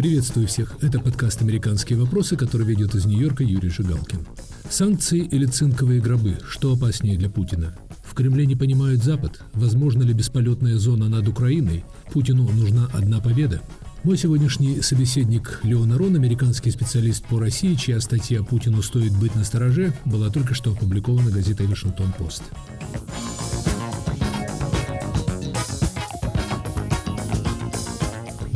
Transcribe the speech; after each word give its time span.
Приветствую 0.00 0.46
всех. 0.46 0.76
Это 0.80 0.98
подкаст 0.98 1.42
«Американские 1.42 1.98
вопросы», 1.98 2.34
который 2.34 2.66
ведет 2.66 2.94
из 2.94 3.04
Нью-Йорка 3.04 3.44
Юрий 3.44 3.68
Жигалкин. 3.68 4.26
Санкции 4.70 5.18
или 5.18 5.44
цинковые 5.44 6.00
гробы? 6.00 6.38
Что 6.48 6.72
опаснее 6.72 7.18
для 7.18 7.28
Путина? 7.28 7.76
В 8.02 8.14
Кремле 8.14 8.46
не 8.46 8.56
понимают 8.56 9.04
Запад. 9.04 9.42
Возможно 9.52 10.02
ли 10.02 10.14
бесполетная 10.14 10.78
зона 10.78 11.10
над 11.10 11.28
Украиной? 11.28 11.84
Путину 12.14 12.48
нужна 12.50 12.88
одна 12.94 13.20
победа. 13.20 13.60
Мой 14.02 14.16
сегодняшний 14.16 14.80
собеседник 14.80 15.60
Леон 15.64 15.92
Арон, 15.92 16.16
американский 16.16 16.70
специалист 16.70 17.22
по 17.26 17.38
России, 17.38 17.74
чья 17.74 18.00
статья 18.00 18.42
«Путину 18.42 18.80
стоит 18.80 19.12
быть 19.18 19.34
на 19.34 19.44
стороже» 19.44 19.92
была 20.06 20.30
только 20.30 20.54
что 20.54 20.72
опубликована 20.72 21.30
газетой 21.30 21.66
«Вашингтон-Пост». 21.66 22.44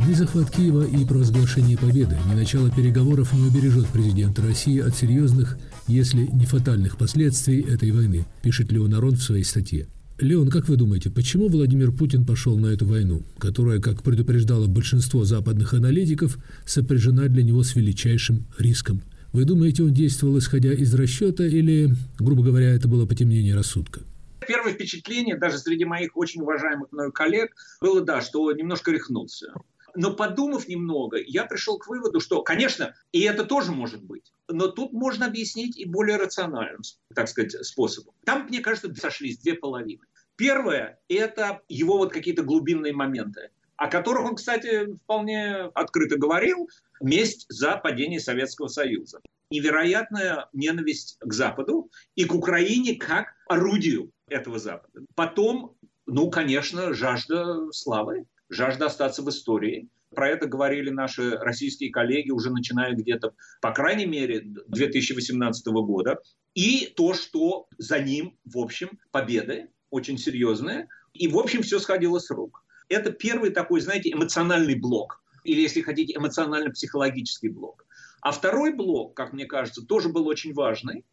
Ни 0.07 0.13
захват 0.13 0.51
Киева 0.51 0.85
и 0.85 1.03
провозглашение 1.03 1.79
победы, 1.79 2.15
ни 2.29 2.35
начало 2.35 2.69
переговоров 2.69 3.33
не 3.33 3.47
убережет 3.47 3.87
президента 3.87 4.43
России 4.43 4.79
от 4.79 4.95
серьезных, 4.95 5.57
если 5.87 6.27
не 6.27 6.45
фатальных 6.45 6.95
последствий 6.99 7.61
этой 7.61 7.89
войны, 7.89 8.23
пишет 8.43 8.71
Леон 8.71 8.93
Арон 8.93 9.15
в 9.15 9.23
своей 9.23 9.43
статье. 9.43 9.87
Леон, 10.19 10.51
как 10.51 10.69
вы 10.69 10.75
думаете, 10.75 11.09
почему 11.09 11.47
Владимир 11.47 11.91
Путин 11.91 12.23
пошел 12.23 12.55
на 12.55 12.67
эту 12.67 12.85
войну, 12.85 13.23
которая, 13.39 13.79
как 13.79 14.03
предупреждало 14.03 14.67
большинство 14.67 15.25
западных 15.25 15.73
аналитиков, 15.73 16.37
сопряжена 16.65 17.27
для 17.27 17.41
него 17.41 17.63
с 17.63 17.75
величайшим 17.75 18.45
риском? 18.59 19.01
Вы 19.33 19.45
думаете, 19.45 19.81
он 19.81 19.93
действовал 19.93 20.37
исходя 20.37 20.71
из 20.71 20.93
расчета 20.93 21.47
или, 21.47 21.95
грубо 22.19 22.43
говоря, 22.43 22.69
это 22.75 22.87
было 22.87 23.07
потемнение 23.07 23.55
рассудка? 23.55 24.01
Первое 24.47 24.73
впечатление, 24.73 25.35
даже 25.35 25.57
среди 25.57 25.83
моих 25.83 26.15
очень 26.15 26.41
уважаемых 26.41 26.91
мною 26.91 27.11
коллег, 27.11 27.55
было, 27.81 28.01
да, 28.01 28.21
что 28.21 28.51
немножко 28.51 28.91
рехнулся 28.91 29.47
но 29.95 30.13
подумав 30.13 30.67
немного, 30.67 31.17
я 31.17 31.45
пришел 31.45 31.77
к 31.77 31.87
выводу, 31.87 32.19
что, 32.19 32.41
конечно, 32.41 32.93
и 33.11 33.21
это 33.21 33.45
тоже 33.45 33.71
может 33.71 34.03
быть, 34.03 34.31
но 34.47 34.67
тут 34.67 34.93
можно 34.93 35.25
объяснить 35.25 35.77
и 35.77 35.85
более 35.85 36.17
рациональным, 36.17 36.81
так 37.13 37.27
сказать, 37.29 37.53
способом. 37.65 38.13
Там, 38.25 38.45
мне 38.47 38.59
кажется, 38.59 38.93
сошлись 38.95 39.39
две 39.39 39.53
половины. 39.53 40.03
Первое– 40.35 40.99
это 41.07 41.61
его 41.69 41.97
вот 41.97 42.11
какие-то 42.11 42.43
глубинные 42.43 42.93
моменты, 42.93 43.51
о 43.77 43.87
которых 43.87 44.25
он, 44.25 44.35
кстати, 44.35 44.93
вполне 45.03 45.69
открыто 45.73 46.17
говорил, 46.17 46.69
месть 47.01 47.45
за 47.49 47.77
падение 47.77 48.19
Советского 48.19 48.67
Союза. 48.67 49.21
Невероятная 49.51 50.49
ненависть 50.53 51.17
к 51.19 51.31
Западу 51.31 51.89
и 52.15 52.25
к 52.25 52.33
Украине 52.33 52.95
как 52.95 53.35
орудию 53.47 54.11
этого 54.27 54.59
Запада. 54.59 55.05
Потом, 55.15 55.75
ну, 56.05 56.29
конечно, 56.29 56.93
жажда 56.93 57.71
славы, 57.71 58.25
жажда 58.49 58.87
остаться 58.87 59.21
в 59.21 59.29
истории. 59.29 59.87
Про 60.15 60.29
это 60.29 60.47
говорили 60.47 60.89
наши 60.89 61.31
российские 61.37 61.91
коллеги 61.91 62.31
уже 62.31 62.51
начиная 62.51 62.93
где-то, 62.93 63.33
по 63.61 63.71
крайней 63.71 64.05
мере, 64.05 64.41
2018 64.43 65.67
года. 65.67 66.19
И 66.53 66.93
то, 66.95 67.13
что 67.13 67.67
за 67.77 67.99
ним, 67.99 68.37
в 68.45 68.57
общем, 68.57 68.97
победы 69.11 69.69
очень 69.89 70.17
серьезные. 70.17 70.87
И, 71.13 71.27
в 71.27 71.37
общем, 71.37 71.61
все 71.61 71.79
сходило 71.79 72.19
с 72.19 72.29
рук. 72.29 72.63
Это 72.87 73.11
первый 73.11 73.51
такой, 73.51 73.81
знаете, 73.81 74.11
эмоциональный 74.11 74.75
блок. 74.75 75.21
Или, 75.43 75.61
если 75.61 75.81
хотите, 75.81 76.15
эмоционально-психологический 76.15 77.49
блок. 77.49 77.85
А 78.21 78.31
второй 78.31 78.73
блок, 78.73 79.15
как 79.15 79.33
мне 79.33 79.45
кажется, 79.45 79.85
тоже 79.85 80.09
был 80.09 80.27
очень 80.27 80.53
важный. 80.53 81.05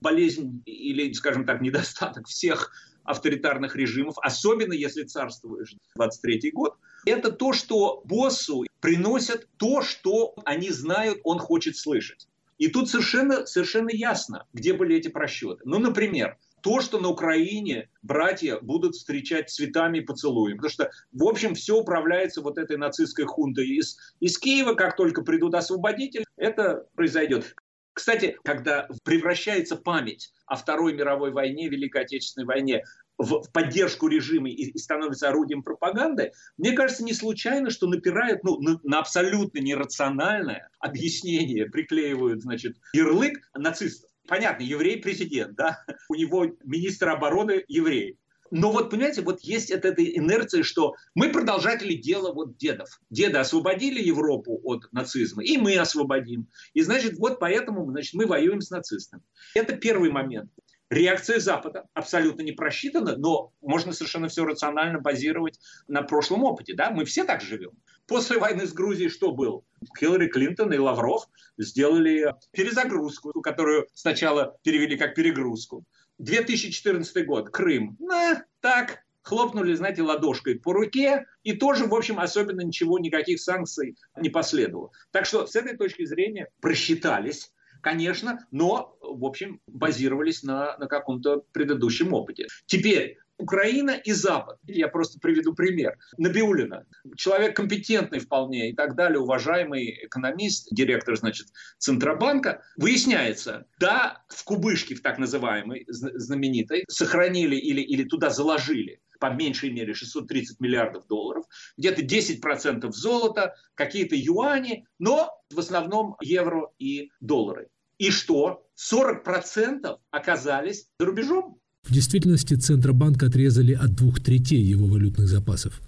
Болезнь 0.00 0.62
или, 0.66 1.12
скажем 1.12 1.44
так, 1.44 1.60
недостаток 1.60 2.28
всех 2.28 2.72
авторитарных 3.04 3.76
режимов, 3.76 4.16
особенно 4.22 4.72
если 4.72 5.04
царствуешь 5.04 5.74
23 5.96 6.50
год, 6.52 6.76
это 7.06 7.32
то, 7.32 7.52
что 7.52 8.02
боссу 8.04 8.64
приносят 8.80 9.48
то, 9.56 9.82
что 9.82 10.34
они 10.44 10.70
знают, 10.70 11.20
он 11.24 11.38
хочет 11.38 11.76
слышать. 11.76 12.28
И 12.58 12.68
тут 12.68 12.90
совершенно, 12.90 13.46
совершенно 13.46 13.90
ясно, 13.90 14.46
где 14.52 14.74
были 14.74 14.96
эти 14.96 15.08
просчеты. 15.08 15.62
Ну, 15.64 15.78
например, 15.78 16.36
то, 16.60 16.80
что 16.80 17.00
на 17.00 17.08
Украине 17.08 17.88
братья 18.02 18.58
будут 18.60 18.94
встречать 18.94 19.48
цветами 19.48 19.98
и 19.98 20.02
поцелуем. 20.02 20.58
Потому 20.58 20.70
что, 20.70 20.90
в 21.12 21.24
общем, 21.24 21.54
все 21.54 21.78
управляется 21.78 22.42
вот 22.42 22.58
этой 22.58 22.76
нацистской 22.76 23.24
хунтой 23.24 23.66
из, 23.66 23.96
из 24.20 24.38
Киева. 24.38 24.74
Как 24.74 24.96
только 24.96 25.22
придут 25.22 25.54
освободители, 25.54 26.26
это 26.36 26.86
произойдет. 26.94 27.54
Кстати, 27.92 28.38
когда 28.44 28.88
превращается 29.04 29.76
память 29.76 30.32
о 30.46 30.56
Второй 30.56 30.94
мировой 30.94 31.32
войне, 31.32 31.68
Великой 31.68 32.02
Отечественной 32.02 32.46
войне 32.46 32.84
в, 33.18 33.42
поддержку 33.52 34.08
режима 34.08 34.48
и, 34.48 34.76
становится 34.78 35.28
орудием 35.28 35.62
пропаганды, 35.62 36.32
мне 36.56 36.72
кажется, 36.72 37.04
не 37.04 37.12
случайно, 37.12 37.70
что 37.70 37.86
напирают 37.86 38.42
ну, 38.44 38.58
на, 38.82 38.98
абсолютно 38.98 39.58
нерациональное 39.58 40.70
объяснение, 40.78 41.66
приклеивают, 41.66 42.42
значит, 42.42 42.76
ярлык 42.92 43.38
нацистов. 43.54 44.10
Понятно, 44.26 44.62
еврей-президент, 44.62 45.56
да, 45.56 45.84
у 46.08 46.14
него 46.14 46.46
министр 46.64 47.10
обороны 47.10 47.64
еврей. 47.68 48.18
Но 48.50 48.72
вот, 48.72 48.90
понимаете, 48.90 49.22
вот 49.22 49.40
есть 49.40 49.70
эта, 49.70 49.88
эта 49.88 50.04
инерция, 50.04 50.62
что 50.62 50.94
мы 51.14 51.30
продолжатели 51.30 51.94
дела 51.94 52.32
вот 52.32 52.56
дедов. 52.56 53.00
Деды 53.10 53.38
освободили 53.38 54.02
Европу 54.02 54.60
от 54.64 54.92
нацизма, 54.92 55.44
и 55.44 55.56
мы 55.56 55.76
освободим. 55.76 56.48
И, 56.74 56.82
значит, 56.82 57.18
вот 57.18 57.38
поэтому 57.38 57.88
значит, 57.90 58.14
мы 58.14 58.26
воюем 58.26 58.60
с 58.60 58.70
нацистами. 58.70 59.22
Это 59.54 59.76
первый 59.76 60.10
момент. 60.10 60.50
Реакция 60.90 61.38
Запада 61.38 61.84
абсолютно 61.94 62.42
не 62.42 62.50
просчитана, 62.50 63.16
но 63.16 63.52
можно 63.60 63.92
совершенно 63.92 64.26
все 64.26 64.44
рационально 64.44 64.98
базировать 64.98 65.60
на 65.86 66.02
прошлом 66.02 66.42
опыте. 66.42 66.74
Да? 66.74 66.90
Мы 66.90 67.04
все 67.04 67.22
так 67.22 67.42
живем. 67.42 67.70
После 68.08 68.38
войны 68.38 68.66
с 68.66 68.72
Грузией 68.72 69.08
что 69.08 69.30
было? 69.30 69.62
Хиллари 69.96 70.26
Клинтон 70.26 70.72
и 70.72 70.78
Лавров 70.78 71.28
сделали 71.56 72.34
перезагрузку, 72.50 73.40
которую 73.40 73.86
сначала 73.94 74.58
перевели 74.64 74.96
как 74.96 75.14
перегрузку. 75.14 75.84
2014 76.20 77.26
год, 77.26 77.50
Крым. 77.50 77.96
На, 77.98 78.44
так, 78.60 79.00
хлопнули, 79.22 79.74
знаете, 79.74 80.02
ладошкой 80.02 80.58
по 80.58 80.72
руке, 80.72 81.26
и 81.42 81.52
тоже, 81.52 81.86
в 81.86 81.94
общем, 81.94 82.18
особенно 82.20 82.60
ничего, 82.60 82.98
никаких 82.98 83.40
санкций 83.40 83.96
не 84.16 84.28
последовало. 84.28 84.90
Так 85.10 85.26
что 85.26 85.46
с 85.46 85.56
этой 85.56 85.76
точки 85.76 86.04
зрения 86.04 86.48
просчитались, 86.60 87.52
конечно, 87.80 88.46
но, 88.50 88.96
в 89.00 89.24
общем, 89.24 89.60
базировались 89.66 90.42
на, 90.42 90.76
на 90.78 90.86
каком-то 90.86 91.44
предыдущем 91.52 92.12
опыте. 92.12 92.46
Теперь, 92.66 93.18
Украина 93.40 93.90
и 93.92 94.12
Запад. 94.12 94.58
Я 94.66 94.88
просто 94.88 95.18
приведу 95.18 95.54
пример. 95.54 95.96
Набиулина, 96.18 96.86
человек 97.16 97.56
компетентный 97.56 98.18
вполне 98.18 98.70
и 98.70 98.74
так 98.74 98.94
далее, 98.94 99.18
уважаемый 99.18 100.06
экономист, 100.06 100.68
директор, 100.70 101.16
значит, 101.16 101.48
Центробанка. 101.78 102.62
Выясняется, 102.76 103.66
да, 103.78 104.22
в 104.28 104.44
кубышке, 104.44 104.94
в 104.94 105.02
так 105.02 105.18
называемой, 105.18 105.84
знаменитой, 105.88 106.84
сохранили 106.88 107.56
или, 107.56 107.80
или 107.80 108.04
туда 108.04 108.30
заложили 108.30 109.00
по 109.18 109.30
меньшей 109.30 109.70
мере 109.70 109.92
630 109.94 110.60
миллиардов 110.60 111.06
долларов, 111.06 111.44
где-то 111.76 112.02
10% 112.02 112.90
золота, 112.92 113.54
какие-то 113.74 114.16
юани, 114.16 114.86
но 114.98 115.30
в 115.50 115.58
основном 115.58 116.16
евро 116.20 116.70
и 116.78 117.10
доллары. 117.20 117.68
И 117.98 118.10
что? 118.10 118.66
40% 118.80 119.98
оказались 120.10 120.88
за 120.98 121.06
рубежом. 121.06 121.59
В 121.84 121.92
действительности 121.92 122.54
Центробанк 122.54 123.22
отрезали 123.22 123.72
от 123.72 123.94
двух 123.94 124.22
третей 124.22 124.60
его 124.60 124.86
валютных 124.86 125.28
запасов. 125.28 125.80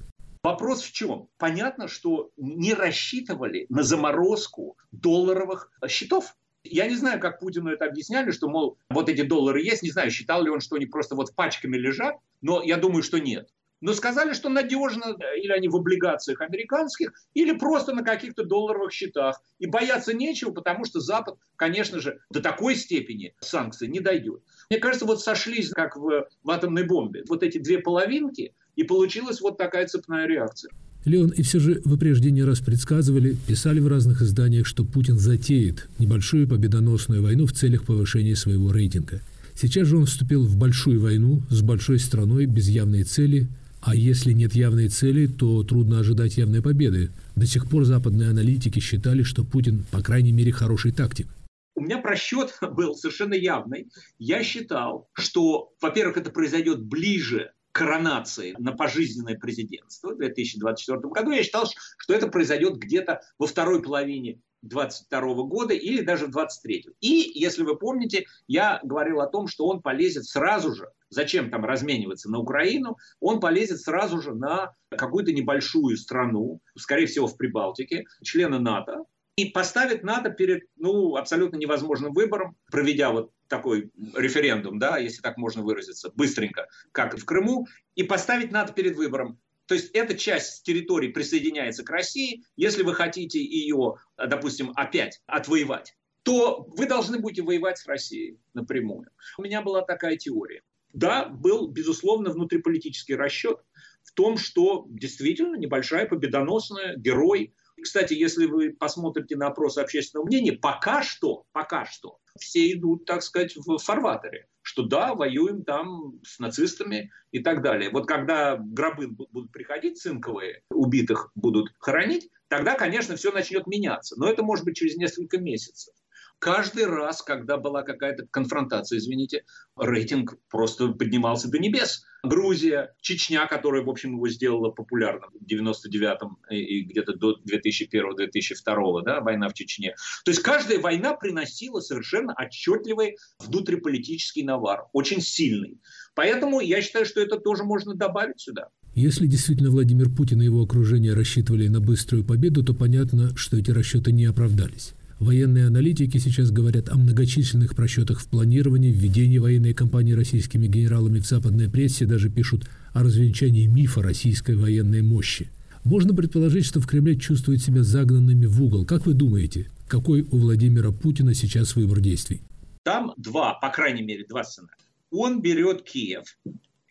Вопрос 0.42 0.82
в 0.82 0.92
чем? 0.92 1.28
Понятно, 1.38 1.86
что 1.86 2.30
не 2.36 2.74
рассчитывали 2.74 3.66
на 3.68 3.84
заморозку 3.84 4.76
долларовых 4.90 5.70
счетов. 5.88 6.34
Я 6.64 6.88
не 6.88 6.96
знаю, 6.96 7.20
как 7.20 7.38
Путину 7.38 7.70
это 7.70 7.84
объясняли, 7.84 8.32
что, 8.32 8.48
мол, 8.48 8.78
вот 8.90 9.08
эти 9.08 9.22
доллары 9.22 9.62
есть. 9.62 9.82
Не 9.82 9.90
знаю, 9.90 10.10
считал 10.10 10.42
ли 10.42 10.50
он, 10.50 10.60
что 10.60 10.76
они 10.76 10.86
просто 10.86 11.14
вот 11.14 11.34
пачками 11.34 11.76
лежат, 11.76 12.16
но 12.40 12.62
я 12.62 12.76
думаю, 12.76 13.02
что 13.02 13.18
нет 13.18 13.48
но 13.82 13.92
сказали, 13.92 14.32
что 14.32 14.48
надежно, 14.48 15.16
или 15.36 15.50
они 15.50 15.68
в 15.68 15.76
облигациях 15.76 16.40
американских, 16.40 17.12
или 17.34 17.52
просто 17.52 17.92
на 17.92 18.02
каких-то 18.02 18.44
долларовых 18.44 18.92
счетах. 18.92 19.42
И 19.58 19.66
бояться 19.66 20.14
нечего, 20.14 20.52
потому 20.52 20.84
что 20.84 21.00
Запад, 21.00 21.36
конечно 21.56 22.00
же, 22.00 22.20
до 22.30 22.40
такой 22.40 22.76
степени 22.76 23.34
санкций 23.40 23.88
не 23.88 24.00
дойдет. 24.00 24.42
Мне 24.72 24.80
кажется, 24.80 25.04
вот 25.04 25.20
сошлись, 25.20 25.68
как 25.68 25.98
в, 25.98 26.24
в 26.42 26.50
атомной 26.50 26.84
бомбе, 26.84 27.24
вот 27.28 27.42
эти 27.42 27.58
две 27.58 27.78
половинки, 27.78 28.54
и 28.74 28.84
получилась 28.84 29.42
вот 29.42 29.58
такая 29.58 29.86
цепная 29.86 30.26
реакция. 30.26 30.70
Леон, 31.04 31.28
и 31.28 31.42
все 31.42 31.58
же 31.60 31.82
вы 31.84 31.98
прежде 31.98 32.30
не 32.30 32.42
раз 32.42 32.60
предсказывали, 32.60 33.36
писали 33.46 33.80
в 33.80 33.86
разных 33.86 34.22
изданиях, 34.22 34.66
что 34.66 34.86
Путин 34.86 35.18
затеет 35.18 35.90
небольшую 35.98 36.48
победоносную 36.48 37.22
войну 37.22 37.44
в 37.44 37.52
целях 37.52 37.84
повышения 37.84 38.34
своего 38.34 38.72
рейтинга. 38.72 39.20
Сейчас 39.54 39.88
же 39.88 39.98
он 39.98 40.06
вступил 40.06 40.42
в 40.42 40.56
большую 40.56 41.02
войну 41.02 41.42
с 41.50 41.60
большой 41.60 41.98
страной 41.98 42.46
без 42.46 42.66
явной 42.70 43.02
цели– 43.02 43.48
а 43.82 43.96
если 43.96 44.32
нет 44.32 44.54
явной 44.54 44.88
цели, 44.88 45.26
то 45.26 45.64
трудно 45.64 45.98
ожидать 45.98 46.36
явной 46.36 46.62
победы. 46.62 47.10
До 47.34 47.46
сих 47.46 47.66
пор 47.66 47.84
западные 47.84 48.30
аналитики 48.30 48.78
считали, 48.78 49.24
что 49.24 49.42
Путин, 49.42 49.84
по 49.90 50.00
крайней 50.00 50.30
мере, 50.30 50.52
хороший 50.52 50.92
тактик. 50.92 51.26
У 51.74 51.80
меня 51.80 51.98
просчет 51.98 52.56
был 52.60 52.94
совершенно 52.94 53.34
явный. 53.34 53.88
Я 54.18 54.42
считал, 54.42 55.08
что, 55.12 55.72
во-первых, 55.80 56.16
это 56.16 56.30
произойдет 56.30 56.82
ближе 56.82 57.52
коронации 57.72 58.54
на 58.58 58.72
пожизненное 58.72 59.38
президентство 59.38 60.10
в 60.10 60.18
2024 60.18 60.98
году, 61.08 61.30
я 61.30 61.42
считал, 61.42 61.66
что 61.96 62.14
это 62.14 62.28
произойдет 62.28 62.76
где-то 62.76 63.22
во 63.38 63.46
второй 63.46 63.82
половине 63.82 64.40
22 64.62 65.20
года 65.44 65.74
или 65.74 66.02
даже 66.02 66.26
в 66.26 66.30
23 66.30 66.86
И, 67.00 67.32
если 67.34 67.64
вы 67.64 67.76
помните, 67.76 68.26
я 68.46 68.80
говорил 68.84 69.20
о 69.20 69.26
том, 69.26 69.48
что 69.48 69.66
он 69.66 69.82
полезет 69.82 70.24
сразу 70.24 70.74
же, 70.74 70.88
зачем 71.08 71.50
там 71.50 71.64
размениваться 71.64 72.30
на 72.30 72.38
Украину, 72.38 72.96
он 73.20 73.40
полезет 73.40 73.80
сразу 73.80 74.20
же 74.20 74.34
на 74.34 74.74
какую-то 74.90 75.32
небольшую 75.32 75.96
страну, 75.96 76.60
скорее 76.76 77.06
всего 77.06 77.26
в 77.26 77.36
Прибалтике, 77.36 78.04
члена 78.22 78.58
НАТО, 78.58 79.04
и 79.36 79.46
поставит 79.46 80.02
НАТО 80.02 80.30
перед 80.30 80.64
ну, 80.76 81.16
абсолютно 81.16 81.56
невозможным 81.56 82.12
выбором, 82.12 82.56
проведя 82.70 83.10
вот 83.10 83.32
такой 83.48 83.90
референдум, 84.14 84.78
да, 84.78 84.98
если 84.98 85.22
так 85.22 85.36
можно 85.36 85.62
выразиться, 85.62 86.10
быстренько, 86.14 86.68
как 86.92 87.16
в 87.16 87.24
Крыму, 87.24 87.66
и 87.94 88.02
поставить 88.02 88.52
НАТО 88.52 88.72
перед 88.72 88.96
выбором, 88.96 89.38
то 89.66 89.74
есть 89.74 89.90
эта 89.92 90.16
часть 90.16 90.64
территории 90.64 91.08
присоединяется 91.08 91.84
к 91.84 91.90
России. 91.90 92.44
Если 92.56 92.82
вы 92.82 92.94
хотите 92.94 93.42
ее, 93.42 93.96
допустим, 94.16 94.72
опять 94.74 95.22
отвоевать, 95.26 95.96
то 96.24 96.66
вы 96.76 96.86
должны 96.86 97.18
будете 97.18 97.42
воевать 97.42 97.78
с 97.78 97.86
Россией 97.86 98.38
напрямую. 98.54 99.08
У 99.38 99.42
меня 99.42 99.62
была 99.62 99.82
такая 99.82 100.16
теория. 100.16 100.62
Да, 100.92 101.26
был, 101.26 101.68
безусловно, 101.68 102.30
внутриполитический 102.30 103.14
расчет 103.14 103.58
в 104.02 104.12
том, 104.12 104.36
что 104.36 104.86
действительно 104.90 105.56
небольшая 105.56 106.06
победоносная 106.06 106.96
герой. 106.96 107.54
Кстати, 107.80 108.14
если 108.14 108.46
вы 108.46 108.70
посмотрите 108.70 109.36
на 109.36 109.48
опросы 109.48 109.78
общественного 109.78 110.26
мнения, 110.26 110.52
пока 110.52 111.02
что, 111.02 111.44
пока 111.52 111.84
что 111.84 112.18
все 112.38 112.72
идут, 112.72 113.04
так 113.04 113.22
сказать, 113.22 113.56
в 113.56 113.78
фарватере 113.78 114.46
что 114.62 114.84
да, 114.84 115.14
воюем 115.14 115.64
там 115.64 116.20
с 116.24 116.38
нацистами 116.38 117.10
и 117.32 117.40
так 117.40 117.62
далее. 117.62 117.90
Вот 117.90 118.06
когда 118.06 118.56
гробы 118.56 119.08
будут 119.08 119.50
приходить 119.50 120.00
цинковые, 120.00 120.62
убитых 120.70 121.30
будут 121.34 121.74
хоронить, 121.78 122.30
тогда, 122.48 122.74
конечно, 122.74 123.16
все 123.16 123.32
начнет 123.32 123.66
меняться. 123.66 124.14
Но 124.18 124.30
это 124.30 124.42
может 124.42 124.64
быть 124.64 124.76
через 124.76 124.96
несколько 124.96 125.38
месяцев 125.38 125.94
каждый 126.42 126.86
раз, 126.86 127.22
когда 127.22 127.56
была 127.56 127.84
какая-то 127.84 128.26
конфронтация, 128.28 128.98
извините, 128.98 129.44
рейтинг 129.76 130.34
просто 130.50 130.88
поднимался 130.88 131.48
до 131.48 131.60
небес. 131.60 132.02
Грузия, 132.24 132.94
Чечня, 133.00 133.46
которая, 133.46 133.82
в 133.82 133.88
общем, 133.88 134.14
его 134.14 134.28
сделала 134.28 134.70
популярным 134.70 135.30
в 135.40 135.44
99-м 135.44 136.38
и 136.50 136.82
где-то 136.82 137.14
до 137.14 137.38
2001-2002, 137.48 139.02
да, 139.04 139.20
война 139.20 139.48
в 139.48 139.54
Чечне. 139.54 139.94
То 140.24 140.32
есть 140.32 140.42
каждая 140.42 140.80
война 140.80 141.14
приносила 141.14 141.78
совершенно 141.78 142.34
отчетливый 142.34 143.18
внутриполитический 143.38 144.42
навар, 144.42 144.86
очень 144.92 145.20
сильный. 145.20 145.80
Поэтому 146.16 146.58
я 146.58 146.82
считаю, 146.82 147.06
что 147.06 147.20
это 147.20 147.38
тоже 147.38 147.62
можно 147.62 147.94
добавить 147.94 148.40
сюда. 148.40 148.68
Если 148.96 149.28
действительно 149.28 149.70
Владимир 149.70 150.10
Путин 150.10 150.42
и 150.42 150.46
его 150.46 150.62
окружение 150.62 151.14
рассчитывали 151.14 151.68
на 151.68 151.80
быструю 151.80 152.24
победу, 152.24 152.64
то 152.64 152.74
понятно, 152.74 153.34
что 153.36 153.56
эти 153.56 153.70
расчеты 153.70 154.10
не 154.10 154.24
оправдались. 154.24 154.94
Военные 155.22 155.68
аналитики 155.68 156.18
сейчас 156.18 156.50
говорят 156.50 156.88
о 156.88 156.96
многочисленных 156.96 157.76
просчетах 157.76 158.18
в 158.18 158.28
планировании, 158.28 158.90
введении 158.90 159.38
военной 159.38 159.72
кампании 159.72 160.14
российскими 160.14 160.66
генералами 160.66 161.20
в 161.20 161.26
западной 161.26 161.70
прессе, 161.70 162.06
даже 162.06 162.28
пишут 162.28 162.68
о 162.92 163.04
развенчании 163.04 163.68
мифа 163.68 164.02
российской 164.02 164.56
военной 164.56 165.00
мощи. 165.00 165.48
Можно 165.84 166.12
предположить, 166.12 166.64
что 166.64 166.80
в 166.80 166.88
Кремле 166.88 167.16
чувствуют 167.16 167.62
себя 167.62 167.84
загнанными 167.84 168.46
в 168.46 168.60
угол. 168.60 168.84
Как 168.84 169.06
вы 169.06 169.14
думаете, 169.14 169.70
какой 169.86 170.22
у 170.22 170.38
Владимира 170.38 170.90
Путина 170.90 171.34
сейчас 171.34 171.76
выбор 171.76 172.00
действий? 172.00 172.40
Там 172.82 173.14
два, 173.16 173.54
по 173.54 173.68
крайней 173.68 174.02
мере, 174.02 174.26
два 174.28 174.42
сценария. 174.42 174.74
Он 175.12 175.40
берет 175.40 175.82
Киев, 175.82 176.36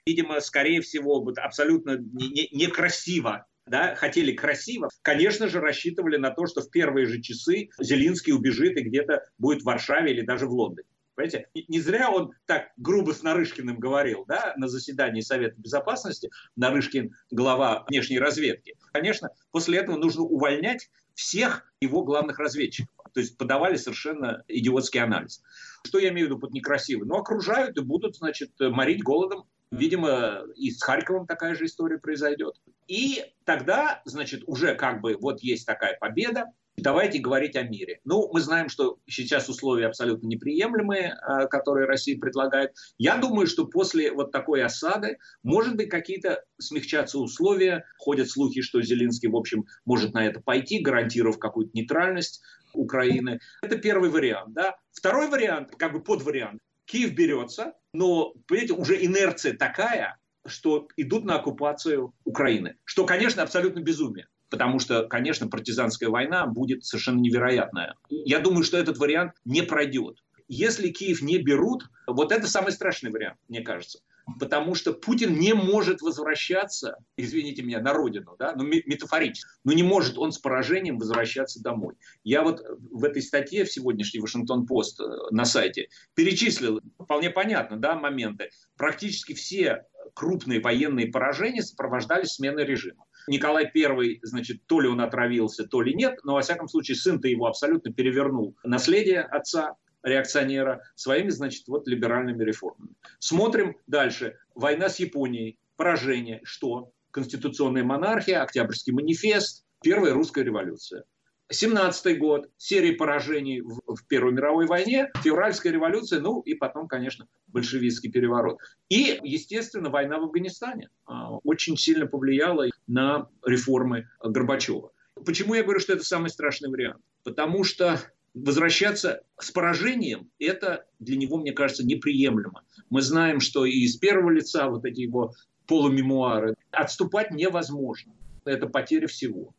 видимо, 0.06 0.40
скорее 0.40 0.80
всего, 0.80 1.22
абсолютно 1.36 1.98
некрасиво 1.98 3.30
не, 3.30 3.51
да, 3.72 3.96
хотели 3.96 4.34
красиво, 4.34 4.90
конечно 5.02 5.48
же, 5.48 5.62
рассчитывали 5.62 6.18
на 6.18 6.32
то, 6.32 6.46
что 6.46 6.62
в 6.62 6.70
первые 6.70 7.08
же 7.08 7.22
часы 7.22 7.70
Зелинский 7.80 8.34
убежит 8.34 8.78
и 8.78 8.84
где-то 8.84 9.26
будет 9.38 9.62
в 9.62 9.66
Варшаве 9.66 10.12
или 10.12 10.22
даже 10.22 10.46
в 10.46 10.52
Лондоне. 10.52 10.88
Понимаете? 11.16 11.48
Не 11.70 11.80
зря 11.80 12.10
он 12.10 12.34
так 12.46 12.72
грубо 12.76 13.14
с 13.14 13.24
Нарышкиным 13.24 13.80
говорил 13.80 14.26
да, 14.28 14.54
на 14.58 14.68
заседании 14.68 15.22
Совета 15.22 15.56
Безопасности. 15.58 16.30
Нарышкин– 16.58 17.14
глава 17.32 17.86
внешней 17.88 18.20
разведки. 18.20 18.76
Конечно, 18.92 19.30
после 19.52 19.80
этого 19.80 19.96
нужно 19.96 20.24
увольнять 20.24 20.90
всех 21.14 21.72
его 21.80 22.04
главных 22.04 22.40
разведчиков. 22.40 22.94
То 23.14 23.22
есть 23.22 23.38
подавали 23.38 23.78
совершенно 23.78 24.44
идиотский 24.50 25.02
анализ. 25.02 25.42
Что 25.86 25.98
я 26.00 26.10
имею 26.10 26.28
в 26.28 26.30
виду 26.32 26.40
под 26.40 26.52
некрасиво? 26.52 27.06
Ну, 27.06 27.16
окружают 27.16 27.78
и 27.78 27.82
будут, 27.82 28.18
значит, 28.18 28.52
морить 28.60 29.02
голодом 29.02 29.46
Видимо, 29.72 30.44
и 30.56 30.70
с 30.70 30.84
Харьковом 30.84 31.26
такая 31.26 31.56
же 31.56 31.66
история 31.66 31.98
произойдет. 31.98 32.56
И 32.92 33.24
тогда, 33.46 34.02
значит, 34.04 34.44
уже 34.48 34.76
как 34.76 35.00
бы 35.00 35.16
вот 35.18 35.42
есть 35.42 35.66
такая 35.66 35.98
победа, 35.98 36.48
давайте 36.76 37.20
говорить 37.20 37.56
о 37.56 37.64
мире. 37.64 38.02
Ну, 38.04 38.30
мы 38.34 38.42
знаем, 38.42 38.68
что 38.68 38.98
сейчас 39.08 39.48
условия 39.48 39.88
абсолютно 39.88 40.28
неприемлемые, 40.28 41.14
а, 41.14 41.48
которые 41.48 41.88
Россия 41.88 42.20
предлагает. 42.20 42.74
Я 42.98 43.16
думаю, 43.16 43.48
что 43.48 43.66
после 43.66 44.12
вот 44.12 44.34
такой 44.34 44.62
осады, 44.62 45.20
может 45.42 45.78
быть, 45.78 45.88
какие-то 45.88 46.44
смягчаться 46.60 47.18
условия. 47.20 47.86
Ходят 47.98 48.30
слухи, 48.30 48.62
что 48.62 48.82
Зеленский, 48.82 49.30
в 49.30 49.38
общем, 49.38 49.64
может 49.86 50.14
на 50.14 50.28
это 50.28 50.42
пойти, 50.42 50.82
гарантировав 50.82 51.40
какую-то 51.40 51.72
нейтральность 51.74 52.42
Украины. 52.74 53.40
Это 53.62 53.78
первый 53.78 54.10
вариант. 54.10 54.54
Да? 54.54 54.76
Второй 54.92 55.30
вариант, 55.30 55.78
как 55.78 55.94
бы 55.94 56.04
подвариант. 56.04 56.60
Киев 56.84 57.14
берется, 57.14 57.72
но, 57.94 58.34
понимаете, 58.48 58.74
уже 58.74 59.02
инерция 59.02 59.56
такая, 59.56 60.18
что 60.46 60.88
идут 60.98 61.26
на 61.26 61.36
оккупацию 61.36 62.14
Украины. 62.24 62.78
Что, 62.84 63.06
конечно, 63.06 63.44
абсолютно 63.44 63.80
безумие. 63.80 64.28
Потому 64.50 64.80
что, 64.80 65.08
конечно, 65.08 65.48
партизанская 65.48 66.10
война 66.10 66.46
будет 66.46 66.84
совершенно 66.84 67.20
невероятная. 67.20 67.96
Я 68.10 68.40
думаю, 68.40 68.64
что 68.64 68.78
этот 68.78 68.98
вариант 68.98 69.34
не 69.46 69.62
пройдет. 69.62 70.18
Если 70.48 70.90
Киев 70.90 71.22
не 71.22 71.38
берут, 71.38 71.86
вот 72.06 72.34
это 72.34 72.48
самый 72.48 72.74
страшный 72.74 73.12
вариант, 73.12 73.38
мне 73.48 73.62
кажется 73.62 74.00
потому 74.40 74.76
что 74.76 74.94
Путин 74.94 75.38
не 75.38 75.54
может 75.54 76.02
возвращаться, 76.02 76.98
извините 77.18 77.64
меня, 77.64 77.82
на 77.82 77.94
родину, 77.94 78.36
да, 78.38 78.54
ну, 78.56 78.64
метафорически, 78.64 79.50
но 79.64 79.74
не 79.74 79.84
может 79.84 80.18
он 80.18 80.32
с 80.32 80.40
поражением 80.40 80.98
возвращаться 80.98 81.62
домой. 81.62 81.96
Я 82.24 82.44
вот 82.44 82.64
в 82.92 83.04
этой 83.04 83.22
статье 83.22 83.66
в 83.66 83.72
сегодняшней 83.72 84.20
Вашингтон-Пост 84.20 85.00
э, 85.00 85.04
на 85.32 85.46
сайте 85.46 85.88
перечислил, 86.16 86.82
вполне 87.00 87.30
понятно, 87.30 87.78
да, 87.78 87.96
моменты. 87.96 88.50
Практически 88.78 89.34
все 89.34 89.86
крупные 90.14 90.60
военные 90.60 91.08
поражения 91.08 91.62
сопровождались 91.62 92.34
сменой 92.34 92.66
режима. 92.66 93.06
Николай 93.28 93.72
I, 93.74 94.20
значит, 94.24 94.66
то 94.66 94.82
ли 94.82 94.88
он 94.88 95.00
отравился, 95.00 95.66
то 95.66 95.82
ли 95.82 95.94
нет, 95.94 96.20
но, 96.24 96.34
во 96.34 96.42
всяком 96.42 96.68
случае, 96.68 96.96
сын-то 96.96 97.28
его 97.28 97.46
абсолютно 97.46 97.94
перевернул 97.94 98.58
наследие 98.64 99.22
отца, 99.22 99.76
реакционера 100.04 100.84
своими, 100.96 101.30
значит, 101.30 101.68
вот 101.68 101.88
либеральными 101.88 102.44
реформами. 102.44 102.94
Смотрим 103.20 103.78
дальше. 103.88 104.38
Война 104.56 104.90
с 104.90 105.00
Японией, 105.00 105.60
поражение. 105.76 106.42
Что? 106.44 106.92
Конституционная 107.12 107.84
монархия, 107.84 108.42
Октябрьский 108.42 108.94
манифест, 108.94 109.66
Первая 109.82 110.14
русская 110.14 110.44
революция. 110.44 111.06
17 111.52 112.18
год, 112.18 112.50
серия 112.58 112.94
поражений 112.94 113.62
в, 113.62 113.82
в 113.86 114.08
Первой 114.08 114.32
мировой 114.32 114.68
войне, 114.68 115.10
февральская 115.22 115.74
революция, 115.74 116.22
ну 116.22 116.40
и 116.42 116.54
потом, 116.54 116.88
конечно, 116.88 117.28
большевистский 117.48 118.10
переворот. 118.10 118.60
И, 118.90 119.20
естественно, 119.24 119.90
война 119.90 120.20
в 120.20 120.24
Афганистане 120.24 120.90
а, 121.06 121.36
очень 121.38 121.78
сильно 121.78 122.06
повлияла 122.08 122.68
на 122.88 123.28
реформы 123.46 124.08
Горбачева. 124.24 124.92
Почему 125.26 125.56
я 125.56 125.64
говорю, 125.64 125.80
что 125.80 125.94
это 125.94 126.06
самый 126.06 126.30
страшный 126.30 126.70
вариант? 126.70 127.02
Потому 127.24 127.64
что 127.64 128.00
возвращаться 128.34 129.24
с 129.40 129.52
поражением, 129.52 130.30
это 130.40 130.86
для 131.00 131.18
него, 131.18 131.38
мне 131.38 131.52
кажется, 131.52 131.86
неприемлемо. 131.86 132.64
Мы 132.90 133.02
знаем, 133.02 133.40
что 133.40 133.66
и 133.66 133.72
из 133.72 133.98
первого 133.98 134.30
лица 134.30 134.70
вот 134.70 134.86
эти 134.86 135.02
его 135.02 135.34
полумемуары, 135.68 136.56
отступать 136.72 137.32
невозможно. 137.32 138.14
Это 138.46 138.68
потеря 138.68 139.08
всего. 139.08 139.54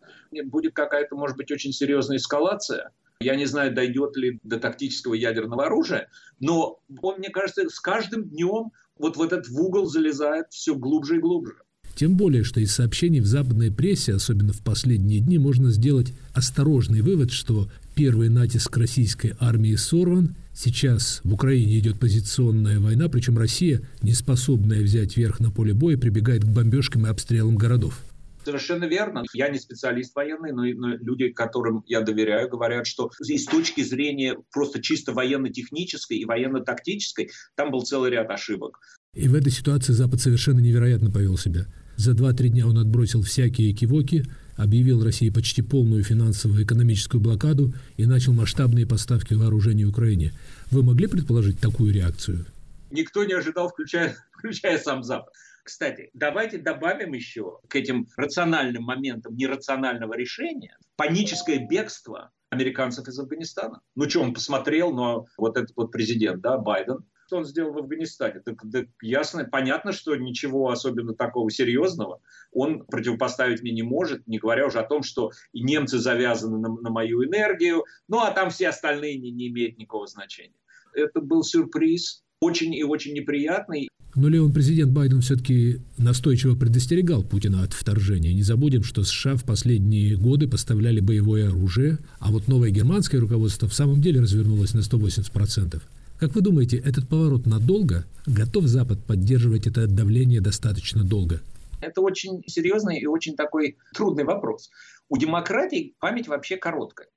Будет 0.44 0.74
какая-то, 0.74 1.16
может 1.16 1.36
быть, 1.36 1.50
очень 1.50 1.72
серьезная 1.72 2.16
эскалация. 2.16 2.90
Я 3.20 3.36
не 3.36 3.46
знаю, 3.46 3.72
дойдет 3.72 4.16
ли 4.16 4.40
до 4.42 4.58
тактического 4.58 5.14
ядерного 5.14 5.66
оружия, 5.66 6.08
но 6.40 6.80
он, 7.00 7.18
мне 7.18 7.30
кажется, 7.30 7.68
с 7.68 7.78
каждым 7.78 8.28
днем 8.28 8.72
вот 8.98 9.16
в 9.16 9.22
этот 9.22 9.48
в 9.48 9.60
угол 9.60 9.86
залезает 9.86 10.46
все 10.50 10.74
глубже 10.74 11.16
и 11.16 11.20
глубже. 11.20 11.61
Тем 11.94 12.16
более, 12.16 12.42
что 12.42 12.60
из 12.60 12.72
сообщений 12.72 13.20
в 13.20 13.26
западной 13.26 13.70
прессе, 13.70 14.14
особенно 14.14 14.52
в 14.52 14.60
последние 14.60 15.20
дни, 15.20 15.38
можно 15.38 15.70
сделать 15.70 16.12
осторожный 16.32 17.02
вывод, 17.02 17.32
что 17.32 17.68
первый 17.94 18.28
натиск 18.28 18.76
российской 18.76 19.34
армии 19.38 19.74
сорван, 19.76 20.34
сейчас 20.54 21.20
в 21.24 21.34
Украине 21.34 21.78
идет 21.78 21.98
позиционная 21.98 22.80
война, 22.80 23.08
причем 23.08 23.36
Россия, 23.36 23.82
не 24.02 24.14
способная 24.14 24.82
взять 24.82 25.16
верх 25.16 25.40
на 25.40 25.50
поле 25.50 25.74
боя, 25.74 25.98
прибегает 25.98 26.44
к 26.44 26.48
бомбежкам 26.48 27.06
и 27.06 27.10
обстрелам 27.10 27.56
городов. 27.56 28.02
Совершенно 28.44 28.84
верно. 28.84 29.24
Я 29.32 29.48
не 29.48 29.58
специалист 29.58 30.14
военный, 30.14 30.52
но, 30.52 30.64
но 30.64 30.96
люди, 30.96 31.28
которым 31.28 31.84
я 31.86 32.00
доверяю, 32.00 32.48
говорят, 32.48 32.86
что 32.86 33.10
и 33.26 33.38
с 33.38 33.46
точки 33.46 33.82
зрения 33.82 34.36
просто 34.50 34.82
чисто 34.82 35.12
военно-технической 35.12 36.18
и 36.18 36.24
военно-тактической 36.24 37.30
там 37.54 37.70
был 37.70 37.82
целый 37.82 38.10
ряд 38.10 38.30
ошибок. 38.30 38.80
И 39.14 39.28
в 39.28 39.34
этой 39.34 39.52
ситуации 39.52 39.92
Запад 39.92 40.20
совершенно 40.20 40.60
невероятно 40.60 41.10
повел 41.10 41.36
себя. 41.36 41.66
За 41.96 42.12
2-3 42.12 42.48
дня 42.48 42.66
он 42.66 42.78
отбросил 42.78 43.22
всякие 43.22 43.72
кивоки, 43.74 44.24
объявил 44.56 45.04
России 45.04 45.30
почти 45.30 45.62
полную 45.62 46.02
финансовую 46.02 46.60
и 46.60 46.64
экономическую 46.64 47.20
блокаду 47.20 47.74
и 47.96 48.06
начал 48.06 48.32
масштабные 48.32 48.86
поставки 48.86 49.34
вооружений 49.34 49.84
Украине. 49.84 50.32
Вы 50.70 50.82
могли 50.82 51.06
предположить 51.06 51.60
такую 51.60 51.92
реакцию? 51.92 52.46
Никто 52.90 53.24
не 53.24 53.34
ожидал, 53.34 53.68
включая, 53.68 54.16
включая 54.32 54.78
сам 54.78 55.02
Запад. 55.02 55.32
Кстати, 55.62 56.10
давайте 56.12 56.58
добавим 56.58 57.12
еще 57.12 57.60
к 57.68 57.76
этим 57.76 58.08
рациональным 58.16 58.82
моментам 58.82 59.36
нерационального 59.36 60.14
решения 60.14 60.76
паническое 60.96 61.66
бегство 61.66 62.32
американцев 62.50 63.08
из 63.08 63.18
Афганистана. 63.18 63.80
Ну 63.94 64.08
что, 64.08 64.20
он 64.20 64.34
посмотрел, 64.34 64.92
но 64.92 65.26
вот 65.38 65.56
этот 65.56 65.74
вот 65.76 65.90
президент, 65.90 66.42
да, 66.42 66.58
Байден, 66.58 67.04
что 67.26 67.38
он 67.38 67.44
сделал 67.46 67.72
в 67.72 67.78
Афганистане? 67.78 68.40
Так, 68.40 68.62
так 68.70 68.86
ясно, 69.00 69.44
понятно, 69.44 69.92
что 69.92 70.14
ничего 70.16 70.70
особенно 70.70 71.14
такого 71.14 71.50
серьезного 71.50 72.20
он 72.50 72.84
противопоставить 72.84 73.62
мне 73.62 73.72
не 73.72 73.82
может, 73.82 74.26
не 74.26 74.38
говоря 74.38 74.66
уже 74.66 74.80
о 74.80 74.86
том, 74.86 75.02
что 75.02 75.30
и 75.52 75.62
немцы 75.62 75.98
завязаны 75.98 76.58
на, 76.58 76.68
на 76.68 76.90
мою 76.90 77.24
энергию, 77.24 77.84
ну 78.06 78.18
а 78.18 78.30
там 78.32 78.50
все 78.50 78.68
остальные 78.68 79.18
не, 79.18 79.30
не 79.30 79.48
имеют 79.48 79.78
никакого 79.78 80.06
значения. 80.06 80.58
Это 80.92 81.20
был 81.20 81.42
сюрприз, 81.42 82.22
очень 82.40 82.74
и 82.74 82.84
очень 82.84 83.14
неприятный. 83.14 83.88
Но 84.14 84.28
Леон 84.28 84.52
президент 84.52 84.92
Байден 84.92 85.22
все-таки 85.22 85.80
настойчиво 85.96 86.54
предостерегал 86.54 87.22
Путина 87.22 87.62
от 87.62 87.72
вторжения. 87.72 88.34
Не 88.34 88.42
забудем, 88.42 88.82
что 88.82 89.04
США 89.04 89.36
в 89.36 89.44
последние 89.44 90.16
годы 90.16 90.48
поставляли 90.48 91.00
боевое 91.00 91.48
оружие, 91.48 91.98
а 92.18 92.30
вот 92.30 92.46
новое 92.46 92.70
германское 92.70 93.20
руководство 93.20 93.68
в 93.68 93.74
самом 93.74 94.02
деле 94.02 94.20
развернулось 94.20 94.74
на 94.74 94.80
180%. 94.80 95.80
Как 96.18 96.34
вы 96.34 96.42
думаете, 96.42 96.76
этот 96.76 97.08
поворот 97.08 97.46
надолго? 97.46 98.04
Готов 98.26 98.66
Запад 98.66 99.02
поддерживать 99.02 99.66
это 99.66 99.86
давление 99.86 100.40
достаточно 100.40 101.04
долго? 101.04 101.40
Это 101.80 102.00
очень 102.00 102.44
серьезный 102.46 103.00
и 103.00 103.06
очень 103.06 103.34
такой 103.34 103.76
трудный 103.94 104.24
вопрос. 104.24 104.70
У 105.08 105.16
демократии 105.16 105.94
память 105.98 106.28
вообще 106.28 106.56
короткая. 106.56 107.08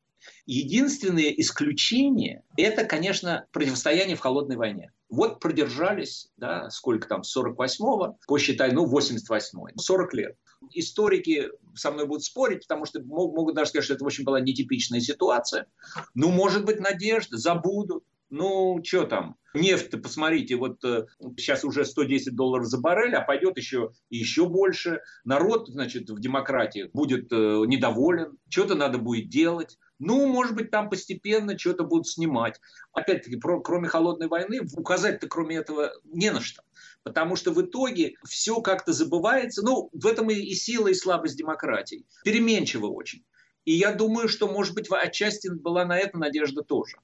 Единственное 0.45 1.29
исключение– 1.29 2.43
это, 2.57 2.85
конечно, 2.85 3.45
противостояние 3.51 4.15
в 4.15 4.19
холодной 4.19 4.57
войне. 4.57 4.91
Вот 5.09 5.39
продержались, 5.39 6.29
да, 6.37 6.69
сколько 6.69 7.07
там, 7.07 7.23
с 7.23 7.37
48-го, 7.37 8.17
посчитай, 8.27 8.71
ну, 8.71 8.85
88-й, 8.85 9.73
40 9.77 10.13
лет. 10.13 10.37
Историки 10.71 11.49
со 11.75 11.91
мной 11.91 12.07
будут 12.07 12.23
спорить, 12.23 12.61
потому 12.61 12.85
что 12.85 13.01
могут 13.03 13.55
даже 13.55 13.69
сказать, 13.69 13.85
что 13.85 13.93
это, 13.93 14.03
в 14.03 14.07
общем, 14.07 14.23
была 14.23 14.39
нетипичная 14.39 14.99
ситуация. 14.99 15.67
Ну, 16.15 16.29
может 16.29 16.65
быть, 16.65 16.79
надежда, 16.79 17.37
забудут. 17.37 18.03
Ну, 18.29 18.81
что 18.83 19.05
там? 19.05 19.35
Нефть, 19.53 20.01
посмотрите, 20.01 20.55
вот 20.55 20.83
э, 20.83 21.05
сейчас 21.37 21.63
уже 21.63 21.85
110 21.85 22.35
долларов 22.35 22.65
за 22.65 22.79
баррель, 22.79 23.15
а 23.15 23.21
пойдет 23.21 23.57
еще 23.57 23.91
еще 24.09 24.49
больше. 24.49 25.01
Народ, 25.23 25.69
значит, 25.69 26.09
в 26.09 26.19
демократии 26.19 26.89
будет 26.91 27.31
э, 27.31 27.35
недоволен, 27.67 28.37
что-то 28.49 28.75
надо 28.75 28.97
будет 28.97 29.29
делать. 29.29 29.77
Ну, 29.99 30.27
может 30.27 30.55
быть, 30.55 30.71
там 30.71 30.89
постепенно 30.89 31.57
что-то 31.57 31.83
будут 31.83 32.07
снимать. 32.07 32.59
Опять-таки, 32.91 33.37
про, 33.37 33.61
кроме 33.61 33.87
холодной 33.87 34.27
войны, 34.27 34.61
указать-то 34.73 35.27
кроме 35.27 35.57
этого 35.57 35.93
не 36.03 36.31
на 36.31 36.41
что. 36.41 36.63
Потому 37.03 37.35
что 37.35 37.51
в 37.51 37.61
итоге 37.61 38.15
все 38.27 38.61
как-то 38.61 38.91
забывается. 38.91 39.61
Ну, 39.63 39.89
в 39.93 40.05
этом 40.05 40.29
и, 40.29 40.35
и 40.35 40.53
сила, 40.53 40.87
и 40.87 40.93
слабость 40.93 41.37
демократии. 41.37 42.05
Переменчиво 42.23 42.87
очень. 42.87 43.23
И 43.63 43.73
я 43.73 43.93
думаю, 43.93 44.27
что, 44.27 44.47
может 44.47 44.75
быть, 44.75 44.87
отчасти 44.89 45.49
была 45.49 45.85
на 45.85 45.97
это 45.97 46.17
надежда 46.17 46.61
тоже. 46.61 46.97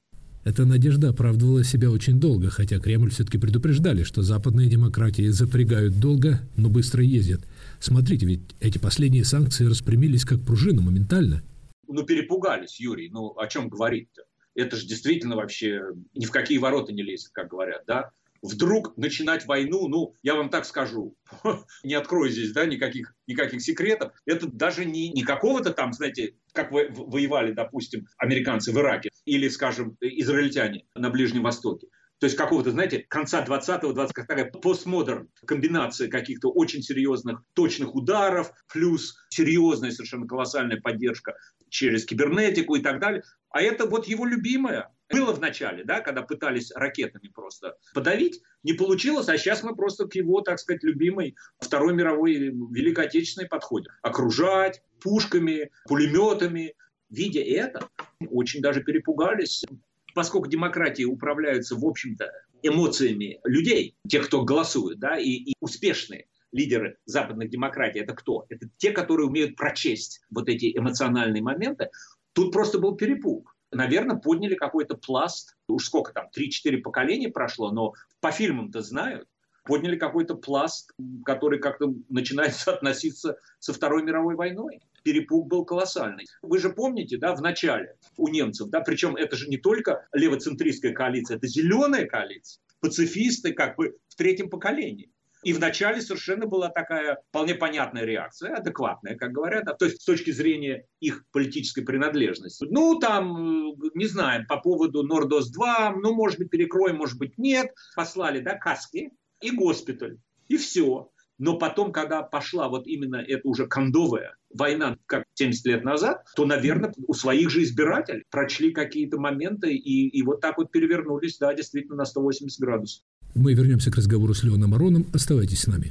Эта 0.44 0.66
надежда 0.66 1.10
оправдывала 1.10 1.64
себя 1.64 1.92
очень 1.92 2.20
долго, 2.20 2.50
хотя 2.50 2.80
Кремль 2.80 3.12
все-таки 3.12 3.38
предупреждали, 3.38 4.04
что 4.04 4.24
западные 4.24 4.68
демократии 4.68 5.28
запрягают 5.28 6.00
долго, 6.00 6.42
но 6.58 6.68
быстро 6.70 7.04
ездят. 7.04 7.42
Смотрите, 7.80 8.26
ведь 8.26 8.42
эти 8.60 8.80
последние 8.80 9.24
санкции 9.24 9.66
распрямились 9.66 10.26
как 10.26 10.42
пружина 10.42 10.82
моментально. 10.82 11.44
Ну, 11.92 12.04
перепугались, 12.04 12.80
Юрий. 12.80 13.10
Ну, 13.10 13.38
о 13.38 13.48
чем 13.48 13.70
говорить-то? 13.70 14.24
Это 14.56 14.76
же 14.76 14.86
действительно 14.86 15.36
вообще 15.36 15.82
ни 16.14 16.26
в 16.26 16.32
какие 16.32 16.58
ворота 16.58 16.92
не 16.94 17.04
лезет, 17.04 17.32
как 17.34 17.48
говорят, 17.48 17.84
да? 17.86 18.12
вдруг 18.42 18.98
начинать 18.98 19.46
войну, 19.46 19.88
ну, 19.88 20.16
я 20.24 20.36
вам 20.36 20.50
так 20.50 20.66
скажу, 20.66 21.16
не 21.84 21.94
открою 21.94 22.32
здесь, 22.32 22.52
да, 22.52 22.66
никаких, 22.66 23.14
никаких 23.28 23.62
секретов, 23.62 24.14
это 24.26 24.48
даже 24.48 24.86
не, 24.86 25.10
не 25.10 25.24
какого-то 25.24 25.72
там, 25.72 25.94
знаете, 25.94 26.36
как 26.54 26.72
вы, 26.72 26.90
воевали, 26.90 27.52
допустим, 27.52 28.08
американцы 28.18 28.72
в 28.72 28.78
Ираке 28.78 29.10
или, 29.26 29.48
скажем, 29.48 29.96
израильтяне 30.02 30.86
на 30.96 31.10
Ближнем 31.10 31.44
Востоке. 31.44 31.88
То 32.20 32.26
есть 32.26 32.38
какого-то, 32.38 32.70
знаете, 32.70 33.04
конца 33.10 33.44
20-го, 33.44 33.94
20 33.94 34.14
такая 34.28 34.46
постмодерн, 34.46 35.30
комбинация 35.48 36.08
каких-то 36.08 36.52
очень 36.52 36.84
серьезных 36.84 37.42
точных 37.56 37.96
ударов, 37.96 38.52
плюс 38.72 39.16
серьезная 39.30 39.90
совершенно 39.90 40.28
колоссальная 40.28 40.80
поддержка 40.80 41.34
через 41.72 42.06
кибернетику 42.06 42.76
и 42.76 42.82
так 42.82 43.00
далее. 43.00 43.24
А 43.50 43.62
это 43.62 43.88
вот 43.88 44.06
его 44.06 44.26
любимое. 44.26 44.92
Было 45.10 45.34
в 45.34 45.42
начале, 45.42 45.84
да, 45.84 46.00
когда 46.00 46.22
пытались 46.22 46.72
ракетами 46.74 47.28
просто 47.34 47.76
подавить, 47.94 48.42
не 48.64 48.74
получилось, 48.74 49.28
а 49.28 49.38
сейчас 49.38 49.62
мы 49.62 49.76
просто 49.76 50.08
к 50.08 50.16
его, 50.16 50.40
так 50.42 50.60
сказать, 50.60 50.84
любимой 50.84 51.36
Второй 51.60 51.94
мировой 51.94 52.36
Великой 52.36 53.08
Отечественной 53.08 53.50
подходим. 53.50 53.92
Окружать 54.04 54.82
пушками, 55.02 55.72
пулеметами. 55.86 56.76
Видя 57.10 57.42
это, 57.42 57.90
очень 58.30 58.62
даже 58.62 58.84
перепугались. 58.84 59.66
Поскольку 60.14 60.48
демократии 60.48 61.04
управляются, 61.04 61.76
в 61.76 61.86
общем-то, 61.86 62.32
эмоциями 62.64 63.40
людей, 63.44 63.96
тех, 64.08 64.28
кто 64.28 64.44
голосует, 64.44 65.00
да, 65.00 65.18
и, 65.18 65.30
и 65.30 65.54
успешные 65.60 66.28
лидеры 66.52 66.98
западных 67.06 67.50
демократий, 67.50 68.00
это 68.00 68.14
кто? 68.14 68.46
Это 68.50 68.68
те, 68.78 68.92
которые 68.92 69.28
умеют 69.28 69.56
прочесть 69.56 70.22
вот 70.30 70.50
эти 70.50 70.78
эмоциональные 70.78 71.42
моменты. 71.42 71.90
Тут 72.34 72.52
просто 72.52 72.80
был 72.80 72.96
перепуг 72.96 73.56
наверное, 73.72 74.18
подняли 74.18 74.56
какой-то 74.56 74.96
пласт, 74.96 75.56
уж 75.68 75.86
сколько 75.86 76.14
там, 76.14 76.28
3-4 76.36 76.80
поколения 76.80 77.30
прошло, 77.30 77.72
но 77.72 77.94
по 78.20 78.32
фильмам-то 78.32 78.82
знают, 78.82 79.28
подняли 79.64 79.96
какой-то 79.96 80.36
пласт, 80.36 80.92
который 81.26 81.60
как-то 81.60 81.94
начинает 82.10 82.56
соотноситься 82.56 83.38
со 83.60 83.74
Второй 83.74 84.04
мировой 84.04 84.36
войной. 84.36 84.80
Перепуг 85.04 85.48
был 85.48 85.66
колоссальный. 85.66 86.26
Вы 86.42 86.60
же 86.60 86.70
помните, 86.70 87.18
да, 87.18 87.34
в 87.36 87.42
начале 87.42 87.96
у 88.18 88.28
немцев, 88.28 88.70
да, 88.70 88.82
причем 88.82 89.16
это 89.16 89.36
же 89.36 89.48
не 89.48 89.58
только 89.58 90.08
левоцентристская 90.14 90.94
коалиция, 90.94 91.38
это 91.38 91.48
зеленая 91.48 92.06
коалиция, 92.06 92.62
пацифисты 92.80 93.54
как 93.54 93.78
бы 93.78 93.98
в 94.08 94.16
третьем 94.16 94.50
поколении. 94.50 95.12
И 95.44 95.54
вначале 95.54 96.02
совершенно 96.02 96.46
была 96.46 96.70
такая 96.70 97.18
вполне 97.30 97.56
понятная 97.56 98.06
реакция, 98.06 98.56
адекватная, 98.56 99.16
как 99.16 99.32
говорят, 99.32 99.66
да, 99.66 99.74
то 99.74 99.86
есть 99.86 100.02
с 100.02 100.06
точки 100.06 100.32
зрения 100.32 100.86
их 101.00 101.24
политической 101.32 101.82
принадлежности. 101.82 102.66
Ну, 102.70 103.00
там, 103.00 103.74
не 103.96 104.06
знаю, 104.06 104.46
по 104.48 104.58
поводу 104.58 105.04
Нордос-2, 105.04 105.96
ну, 106.02 106.14
может 106.14 106.38
быть, 106.40 106.50
перекроем, 106.50 106.98
может 106.98 107.18
быть, 107.18 107.38
нет. 107.38 107.72
Послали, 107.96 108.40
да, 108.40 108.56
каски 108.56 109.12
и 109.42 109.52
госпиталь, 109.52 110.18
и 110.48 110.58
все. 110.58 111.10
Но 111.42 111.58
потом, 111.58 111.92
когда 111.92 112.22
пошла 112.22 112.70
вот 112.70 112.86
именно 112.86 113.16
эта 113.16 113.48
уже 113.48 113.66
кондовая 113.66 114.36
война, 114.54 114.98
как 115.08 115.26
70 115.34 115.66
лет 115.66 115.84
назад, 115.84 116.24
то, 116.36 116.46
наверное, 116.46 116.94
у 117.08 117.16
своих 117.16 117.50
же 117.50 117.64
избирателей 117.64 118.26
прочли 118.30 118.72
какие-то 118.72 119.18
моменты 119.18 119.74
и, 119.74 120.08
и 120.08 120.22
вот 120.22 120.40
так 120.40 120.60
вот 120.60 120.72
перевернулись, 120.72 121.40
да, 121.40 121.52
действительно, 121.56 121.96
на 121.96 122.06
180 122.06 122.60
градусов. 122.60 123.04
Мы 123.36 123.54
вернемся 123.54 123.92
к 123.92 123.96
разговору 123.96 124.34
с 124.34 124.44
Леоном 124.44 124.74
Ароном. 124.74 125.06
Оставайтесь 125.14 125.62
с 125.62 125.68
нами. 125.68 125.90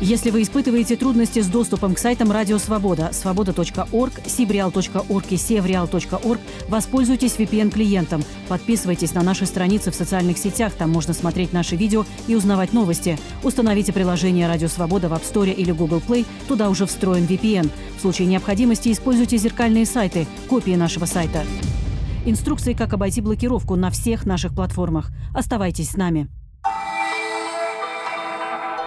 Если 0.00 0.30
вы 0.30 0.40
испытываете 0.40 0.96
трудности 0.96 1.40
с 1.40 1.46
доступом 1.46 1.94
к 1.94 1.98
сайтам 1.98 2.32
Радио 2.32 2.56
Свобода, 2.56 3.10
свобода.орг, 3.12 4.12
сибреал.орг 4.26 5.26
и 5.28 5.36
севреал.орг, 5.36 6.40
воспользуйтесь 6.68 7.34
VPN-клиентом. 7.36 8.24
Подписывайтесь 8.48 9.12
на 9.12 9.22
наши 9.22 9.44
страницы 9.44 9.90
в 9.90 9.94
социальных 9.94 10.38
сетях, 10.38 10.72
там 10.72 10.88
можно 10.88 11.12
смотреть 11.12 11.52
наши 11.52 11.76
видео 11.76 12.06
и 12.28 12.34
узнавать 12.34 12.72
новости. 12.72 13.18
Установите 13.42 13.92
приложение 13.92 14.48
Радио 14.48 14.68
Свобода 14.68 15.10
в 15.10 15.12
App 15.12 15.22
Store 15.30 15.52
или 15.52 15.70
Google 15.70 16.00
Play, 16.00 16.24
туда 16.48 16.70
уже 16.70 16.86
встроен 16.86 17.26
VPN. 17.26 17.70
В 17.98 18.00
случае 18.00 18.26
необходимости 18.26 18.90
используйте 18.90 19.36
зеркальные 19.36 19.84
сайты, 19.84 20.26
копии 20.48 20.76
нашего 20.76 21.04
сайта. 21.04 21.44
Инструкции, 22.26 22.74
как 22.74 22.92
обойти 22.92 23.22
блокировку 23.22 23.76
на 23.76 23.90
всех 23.90 24.26
наших 24.26 24.54
платформах. 24.54 25.10
Оставайтесь 25.34 25.90
с 25.90 25.96
нами. 25.96 26.28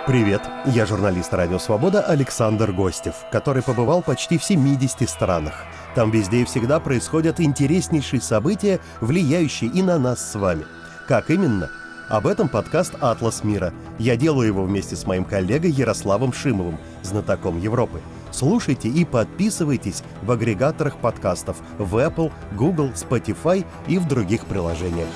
Привет, 0.06 0.42
я 0.66 0.86
журналист 0.86 1.34
«Радио 1.34 1.58
Свобода» 1.58 2.02
Александр 2.02 2.74
Гостев, 2.74 3.16
который 3.32 3.64
побывал 3.64 4.04
почти 4.04 4.38
в 4.38 4.44
70 4.44 5.10
странах. 5.10 5.66
Там 5.96 6.12
везде 6.12 6.42
и 6.42 6.46
всегда 6.46 6.80
происходят 6.80 7.40
интереснейшие 7.40 8.22
события, 8.22 8.80
влияющие 9.02 9.72
и 9.72 9.82
на 9.82 9.98
нас 9.98 10.32
с 10.32 10.36
вами. 10.36 10.66
Как 11.08 11.30
именно? 11.30 11.72
Об 12.10 12.28
этом 12.28 12.50
подкаст 12.50 12.94
«Атлас 13.00 13.44
мира». 13.44 13.74
Я 13.98 14.18
делаю 14.18 14.48
его 14.48 14.64
вместе 14.64 14.96
с 14.96 15.08
моим 15.08 15.24
коллегой 15.24 15.72
Ярославом 15.72 16.34
Шимовым, 16.34 16.78
знатоком 17.02 17.58
Европы– 17.60 18.02
Слушайте 18.34 18.90
и 18.90 19.06
подписывайтесь 19.06 20.02
в 20.24 20.32
агрегаторах 20.32 20.98
подкастов 20.98 21.58
в 21.78 21.96
Apple, 21.96 22.32
Google, 22.58 22.90
Spotify 22.90 23.64
и 23.88 24.00
в 24.00 24.08
других 24.08 24.46
приложениях. 24.48 25.08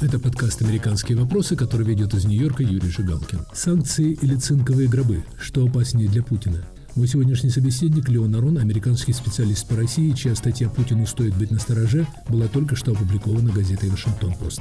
Это 0.00 0.18
подкаст 0.18 0.60
«Американские 0.62 1.16
вопросы», 1.16 1.54
который 1.54 1.86
ведет 1.86 2.12
из 2.12 2.24
Нью-Йорка 2.24 2.64
Юрий 2.64 2.90
Жигалкин. 2.90 3.46
Санкции 3.54 4.18
или 4.20 4.34
цинковые 4.34 4.88
гробы? 4.88 5.24
Что 5.38 5.64
опаснее 5.64 6.08
для 6.08 6.24
Путина? 6.24 6.66
Мой 6.96 7.06
сегодняшний 7.06 7.50
собеседник 7.50 8.08
Леон 8.08 8.34
Арон, 8.34 8.58
американский 8.58 9.12
специалист 9.12 9.66
по 9.68 9.76
России, 9.76 10.10
чья 10.10 10.34
статья 10.34 10.68
«Путину 10.68 11.06
стоит 11.06 11.36
быть 11.36 11.52
настороже» 11.52 12.04
была 12.28 12.48
только 12.48 12.74
что 12.74 12.92
опубликована 12.92 13.52
газетой 13.52 13.90
«Вашингтон-Пост». 13.90 14.60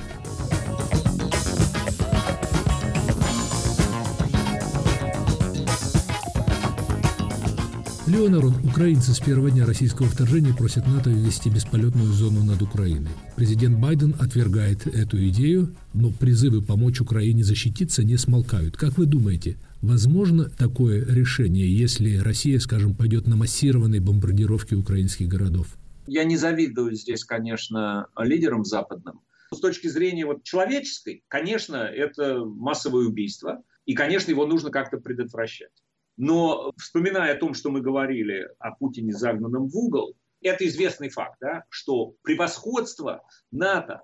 Леонарон, 8.11 8.55
украинцы 8.65 9.13
с 9.13 9.21
первого 9.21 9.49
дня 9.51 9.65
российского 9.65 10.05
вторжения 10.05 10.53
просят 10.53 10.85
НАТО 10.85 11.09
ввести 11.09 11.49
бесполетную 11.49 12.11
зону 12.11 12.43
над 12.43 12.61
Украиной. 12.61 13.11
Президент 13.37 13.79
Байден 13.79 14.15
отвергает 14.19 14.85
эту 14.85 15.25
идею, 15.29 15.73
но 15.93 16.11
призывы 16.11 16.61
помочь 16.61 16.99
Украине 16.99 17.45
защититься 17.45 18.03
не 18.03 18.17
смолкают. 18.17 18.75
Как 18.75 18.97
вы 18.97 19.05
думаете, 19.05 19.55
возможно 19.81 20.49
такое 20.49 21.05
решение, 21.05 21.73
если 21.73 22.17
Россия, 22.17 22.59
скажем, 22.59 22.95
пойдет 22.95 23.27
на 23.27 23.37
массированные 23.37 24.01
бомбардировки 24.01 24.73
украинских 24.73 25.29
городов? 25.29 25.67
Я 26.05 26.25
не 26.25 26.35
завидую 26.35 26.95
здесь, 26.95 27.23
конечно, 27.23 28.07
лидерам 28.19 28.65
западным. 28.65 29.21
С 29.53 29.59
точки 29.59 29.87
зрения 29.87 30.25
вот 30.25 30.43
человеческой, 30.43 31.23
конечно, 31.29 31.77
это 31.77 32.43
массовое 32.43 33.05
убийство, 33.05 33.63
и, 33.85 33.93
конечно, 33.93 34.31
его 34.31 34.45
нужно 34.45 34.69
как-то 34.69 34.97
предотвращать. 34.97 35.71
Но 36.21 36.71
вспоминая 36.77 37.33
о 37.33 37.37
том, 37.37 37.55
что 37.55 37.71
мы 37.71 37.81
говорили 37.81 38.47
о 38.59 38.75
Путине 38.75 39.11
загнанном 39.11 39.67
в 39.67 39.75
угол, 39.75 40.15
это 40.43 40.67
известный 40.67 41.09
факт, 41.09 41.37
да, 41.41 41.63
что 41.69 42.13
превосходство 42.21 43.23
НАТО 43.49 44.03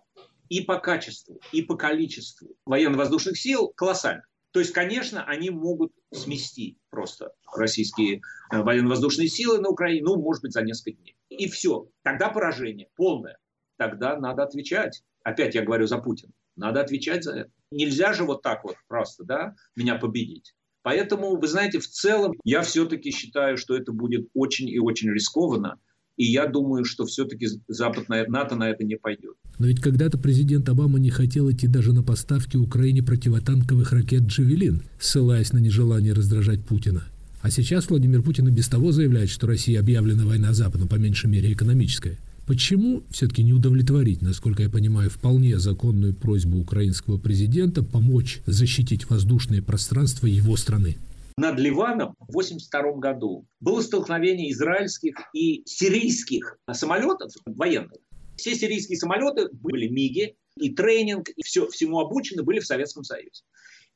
и 0.50 0.62
по 0.62 0.80
качеству, 0.80 1.40
и 1.52 1.62
по 1.62 1.76
количеству 1.76 2.56
военно-воздушных 2.66 3.38
сил 3.38 3.72
колоссально. 3.76 4.24
То 4.50 4.60
есть, 4.60 4.74
конечно, 4.74 5.26
они 5.26 5.52
могут 5.52 5.94
смести 6.12 6.80
просто 6.90 7.34
российские 7.56 8.22
э, 8.52 8.64
военно-воздушные 8.64 9.28
силы 9.28 9.60
на 9.60 9.70
Украине, 9.70 10.02
ну, 10.04 10.20
может 10.20 10.42
быть, 10.42 10.54
за 10.54 10.64
несколько 10.64 11.00
дней. 11.00 11.16
И 11.30 11.48
все. 11.48 11.88
Тогда 12.02 12.30
поражение 12.30 12.90
полное. 12.96 13.38
Тогда 13.78 14.18
надо 14.18 14.42
отвечать. 14.42 15.04
Опять 15.24 15.54
я 15.54 15.62
говорю 15.62 15.86
за 15.86 16.00
Путина. 16.00 16.34
Надо 16.56 16.82
отвечать 16.82 17.24
за 17.24 17.42
это. 17.42 17.52
Нельзя 17.70 18.14
же 18.14 18.24
вот 18.24 18.42
так 18.42 18.64
вот 18.64 18.76
просто, 18.88 19.24
да, 19.24 19.54
меня 19.76 20.00
победить. 20.00 20.56
Поэтому, 20.88 21.36
вы 21.36 21.46
знаете, 21.50 21.80
в 21.80 21.88
целом 21.90 22.32
я 22.46 22.62
все-таки 22.62 23.12
считаю, 23.12 23.58
что 23.58 23.76
это 23.76 23.92
будет 23.92 24.30
очень 24.34 24.70
и 24.70 24.80
очень 24.80 25.10
рискованно. 25.12 25.76
И 26.16 26.24
я 26.24 26.48
думаю, 26.48 26.86
что 26.86 27.06
все-таки 27.06 27.46
западная 27.68 28.26
НАТО 28.26 28.56
на 28.56 28.70
это 28.70 28.86
не 28.86 28.96
пойдет. 28.96 29.34
Но 29.60 29.68
ведь 29.68 29.82
когда-то 29.82 30.18
президент 30.18 30.70
Обама 30.70 30.98
не 30.98 31.10
хотел 31.10 31.52
идти 31.52 31.68
даже 31.68 31.92
на 31.92 32.04
поставки 32.04 32.56
Украине 32.56 33.04
противотанковых 33.04 33.92
ракет 33.92 34.28
«Джавелин», 34.28 34.82
ссылаясь 34.98 35.52
на 35.52 35.58
нежелание 35.58 36.14
раздражать 36.14 36.64
Путина. 36.66 37.04
А 37.42 37.52
сейчас 37.52 37.90
Владимир 37.90 38.22
Путин 38.22 38.48
и 38.48 38.52
без 38.52 38.70
того 38.70 38.94
заявляет, 38.94 39.30
что 39.30 39.46
Россия 39.46 39.82
объявлена 39.82 40.26
война 40.26 40.54
Запада, 40.54 40.88
по 40.88 40.96
меньшей 40.96 41.30
мере 41.30 41.52
экономическая. 41.52 42.18
Почему 42.48 43.04
все-таки 43.12 43.44
не 43.44 43.52
удовлетворить, 43.52 44.22
насколько 44.22 44.64
я 44.64 44.70
понимаю, 44.70 45.10
вполне 45.10 45.60
законную 45.60 46.16
просьбу 46.16 46.60
украинского 46.60 47.18
президента 47.18 47.84
помочь 47.84 48.40
защитить 48.46 49.10
воздушное 49.10 49.62
пространство 49.62 50.28
его 50.28 50.56
страны? 50.56 50.96
Над 51.38 51.60
Ливаном 51.60 52.16
в 52.20 52.30
1982 52.30 53.02
году 53.02 53.46
было 53.60 53.82
столкновение 53.82 54.50
израильских 54.54 55.16
и 55.34 55.62
сирийских 55.66 56.58
самолетов 56.72 57.34
военных. 57.46 58.00
Все 58.38 58.56
сирийские 58.56 58.98
самолеты 58.98 59.50
были 59.52 59.90
МИГи, 59.90 60.36
и 60.56 60.70
тренинг, 60.74 61.28
и 61.30 61.44
все, 61.44 61.68
всему 61.68 62.00
обучены 62.00 62.44
были 62.44 62.60
в 62.60 62.66
Советском 62.66 63.04
Союзе. 63.04 63.44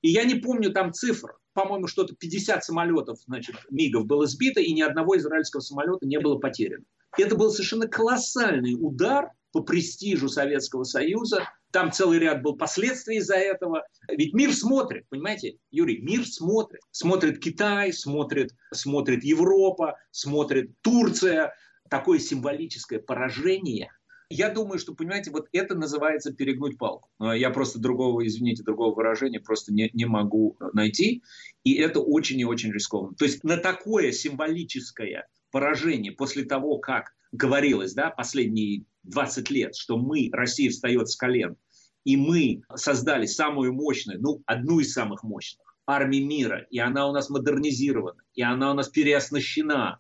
И 0.02 0.10
я 0.10 0.26
не 0.26 0.36
помню 0.36 0.72
там 0.72 0.94
цифр. 0.94 1.38
По-моему, 1.54 1.88
что-то 1.88 2.16
50 2.16 2.64
самолетов, 2.64 3.20
значит, 3.26 3.56
МИГов 3.70 4.06
было 4.08 4.28
сбито, 4.28 4.60
и 4.60 4.74
ни 4.74 4.82
одного 4.82 5.18
израильского 5.18 5.62
самолета 5.62 6.06
не 6.06 6.20
было 6.20 6.38
потеряно. 6.38 6.84
Это 7.18 7.36
был 7.36 7.52
совершенно 7.52 7.88
колоссальный 7.88 8.76
удар 8.80 9.32
по 9.52 9.62
престижу 9.62 10.30
Советского 10.30 10.84
Союза. 10.84 11.50
Там 11.72 11.92
целый 11.92 12.20
ряд 12.20 12.42
был 12.42 12.58
последствий 12.58 13.18
из-за 13.18 13.36
этого. 13.36 13.84
Ведь 14.10 14.34
мир 14.34 14.54
смотрит, 14.54 15.06
понимаете, 15.10 15.58
Юрий, 15.72 16.02
мир 16.02 16.26
смотрит. 16.26 16.82
Смотрит 16.92 17.40
Китай, 17.40 17.94
смотрит, 17.94 18.52
смотрит 18.74 19.24
Европа, 19.24 19.98
смотрит 20.12 20.72
Турция. 20.82 21.54
Такое 21.90 22.20
символическое 22.20 23.00
поражение– 23.00 23.92
я 24.32 24.50
думаю, 24.50 24.80
что, 24.80 24.96
понимаете, 24.96 25.30
вот 25.30 25.48
это 25.52 25.76
называется 25.76 26.32
перегнуть 26.32 26.78
палку. 26.78 27.10
Я 27.20 27.50
просто 27.50 27.80
другого, 27.80 28.26
извините, 28.26 28.64
другого 28.64 28.96
выражения 28.96 29.42
просто 29.42 29.74
не, 29.74 29.90
не 29.92 30.06
могу 30.06 30.56
найти. 30.72 31.22
И 31.66 31.74
это 31.76 32.00
очень 32.00 32.40
и 32.40 32.46
очень 32.46 32.72
рискованно. 32.72 33.14
То 33.16 33.26
есть 33.26 33.44
на 33.44 33.58
такое 33.58 34.14
символическое 34.14 35.28
поражение 35.52 36.12
после 36.12 36.44
того, 36.46 36.78
как 36.78 37.14
говорилось, 37.32 37.94
да, 37.94 38.10
последние 38.10 38.86
20 39.04 39.50
лет, 39.50 39.76
что 39.76 39.98
мы, 39.98 40.30
Россия 40.32 40.70
встает 40.70 41.10
с 41.10 41.16
колен, 41.16 41.58
и 42.04 42.18
мы 42.18 42.64
создали 42.76 43.26
самую 43.26 43.74
мощную, 43.74 44.22
ну, 44.22 44.42
одну 44.46 44.80
из 44.80 44.94
самых 44.94 45.24
мощных 45.24 45.72
армий 45.86 46.24
мира, 46.24 46.66
и 46.70 46.80
она 46.80 47.08
у 47.08 47.12
нас 47.12 47.30
модернизирована, 47.30 48.22
и 48.34 48.42
она 48.42 48.72
у 48.72 48.74
нас 48.74 48.90
переоснащена. 48.90 50.00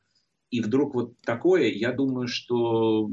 И 0.50 0.62
вдруг 0.62 0.96
вот 0.96 1.20
такое, 1.22 1.70
я 1.70 1.92
думаю, 1.92 2.28
что 2.28 3.10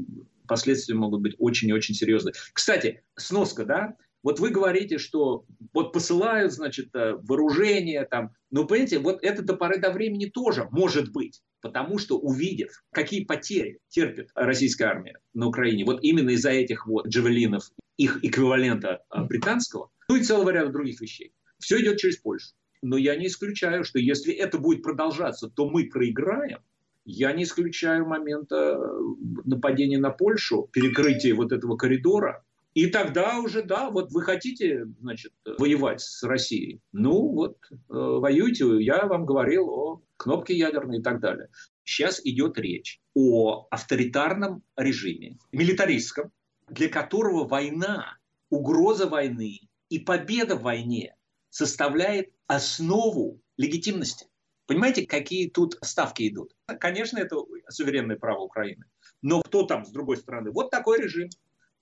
последствия 0.47 0.95
могут 0.95 1.21
быть 1.21 1.35
очень 1.37 1.69
и 1.69 1.73
очень 1.73 1.95
серьезные. 1.95 2.33
Кстати, 2.53 3.03
сноска, 3.15 3.65
да, 3.65 3.95
вот 4.23 4.39
вы 4.39 4.49
говорите, 4.49 4.97
что 4.97 5.45
вот 5.73 5.93
посылают, 5.93 6.51
значит, 6.51 6.93
э, 6.93 7.13
вооружение 7.21 8.05
там. 8.05 8.31
Но, 8.51 8.65
понимаете, 8.65 8.99
вот 8.99 9.19
это 9.23 9.43
до 9.43 9.55
поры 9.55 9.79
до 9.79 9.91
времени 9.91 10.25
тоже 10.25 10.67
может 10.71 11.13
быть. 11.13 11.41
Потому 11.61 11.97
что 11.97 12.17
увидев, 12.17 12.83
какие 12.91 13.25
потери 13.25 13.79
терпит 13.89 14.29
российская 14.33 14.85
армия 14.85 15.17
на 15.33 15.47
Украине, 15.47 15.85
вот 15.85 15.99
именно 16.01 16.29
из-за 16.31 16.51
этих 16.51 16.87
вот 16.87 17.07
джавелинов, 17.07 17.69
их 17.97 18.23
эквивалента 18.23 19.03
э, 19.13 19.23
британского, 19.23 19.89
ну 20.07 20.15
и 20.15 20.23
целого 20.23 20.49
ряда 20.51 20.71
других 20.71 21.01
вещей, 21.01 21.33
все 21.59 21.81
идет 21.81 21.97
через 21.97 22.17
Польшу. 22.17 22.53
Но 22.81 22.95
я 22.95 23.17
не 23.17 23.27
исключаю, 23.27 23.83
что 23.83 23.99
если 23.99 24.33
это 24.33 24.57
будет 24.57 24.83
продолжаться, 24.83 25.49
то 25.49 25.69
мы 25.69 25.89
проиграем. 25.89 26.59
Я 27.03 27.33
не 27.33 27.43
исключаю 27.43 28.05
момента 28.05 28.55
э, 28.55 28.99
нападения 29.43 29.97
на 29.97 30.11
Польшу, 30.11 30.69
перекрытия 30.71 31.35
вот 31.35 31.51
этого 31.51 31.75
коридора, 31.75 32.45
и 32.79 32.87
тогда 32.87 33.39
уже, 33.39 33.61
да, 33.63 33.89
вот 33.89 34.11
вы 34.11 34.21
хотите, 34.21 34.85
значит, 35.01 35.33
воевать 35.57 35.99
с 36.01 36.23
Россией. 36.23 36.79
Ну, 36.93 37.33
вот, 37.33 37.57
э, 37.71 37.73
воюйте. 37.89 38.65
Я 38.81 39.05
вам 39.05 39.25
говорил 39.25 39.69
о 39.69 40.01
кнопке 40.15 40.55
ядерной 40.55 40.99
и 40.99 41.01
так 41.01 41.19
далее. 41.19 41.49
Сейчас 41.83 42.21
идет 42.23 42.57
речь 42.57 43.01
о 43.13 43.67
авторитарном 43.69 44.63
режиме, 44.77 45.37
милитаристском, 45.51 46.31
для 46.69 46.87
которого 46.87 47.47
война, 47.47 48.17
угроза 48.49 49.07
войны 49.07 49.59
и 49.89 49.99
победа 49.99 50.55
в 50.55 50.61
войне 50.61 51.15
составляет 51.49 52.31
основу 52.47 53.41
легитимности. 53.57 54.27
Понимаете, 54.67 55.05
какие 55.05 55.49
тут 55.49 55.77
ставки 55.81 56.29
идут? 56.29 56.53
Конечно, 56.79 57.17
это 57.17 57.37
суверенное 57.69 58.17
право 58.17 58.41
Украины. 58.41 58.85
Но 59.21 59.41
кто 59.41 59.63
там 59.63 59.83
с 59.83 59.89
другой 59.89 60.17
стороны? 60.17 60.51
Вот 60.51 60.69
такой 60.69 61.01
режим. 61.01 61.29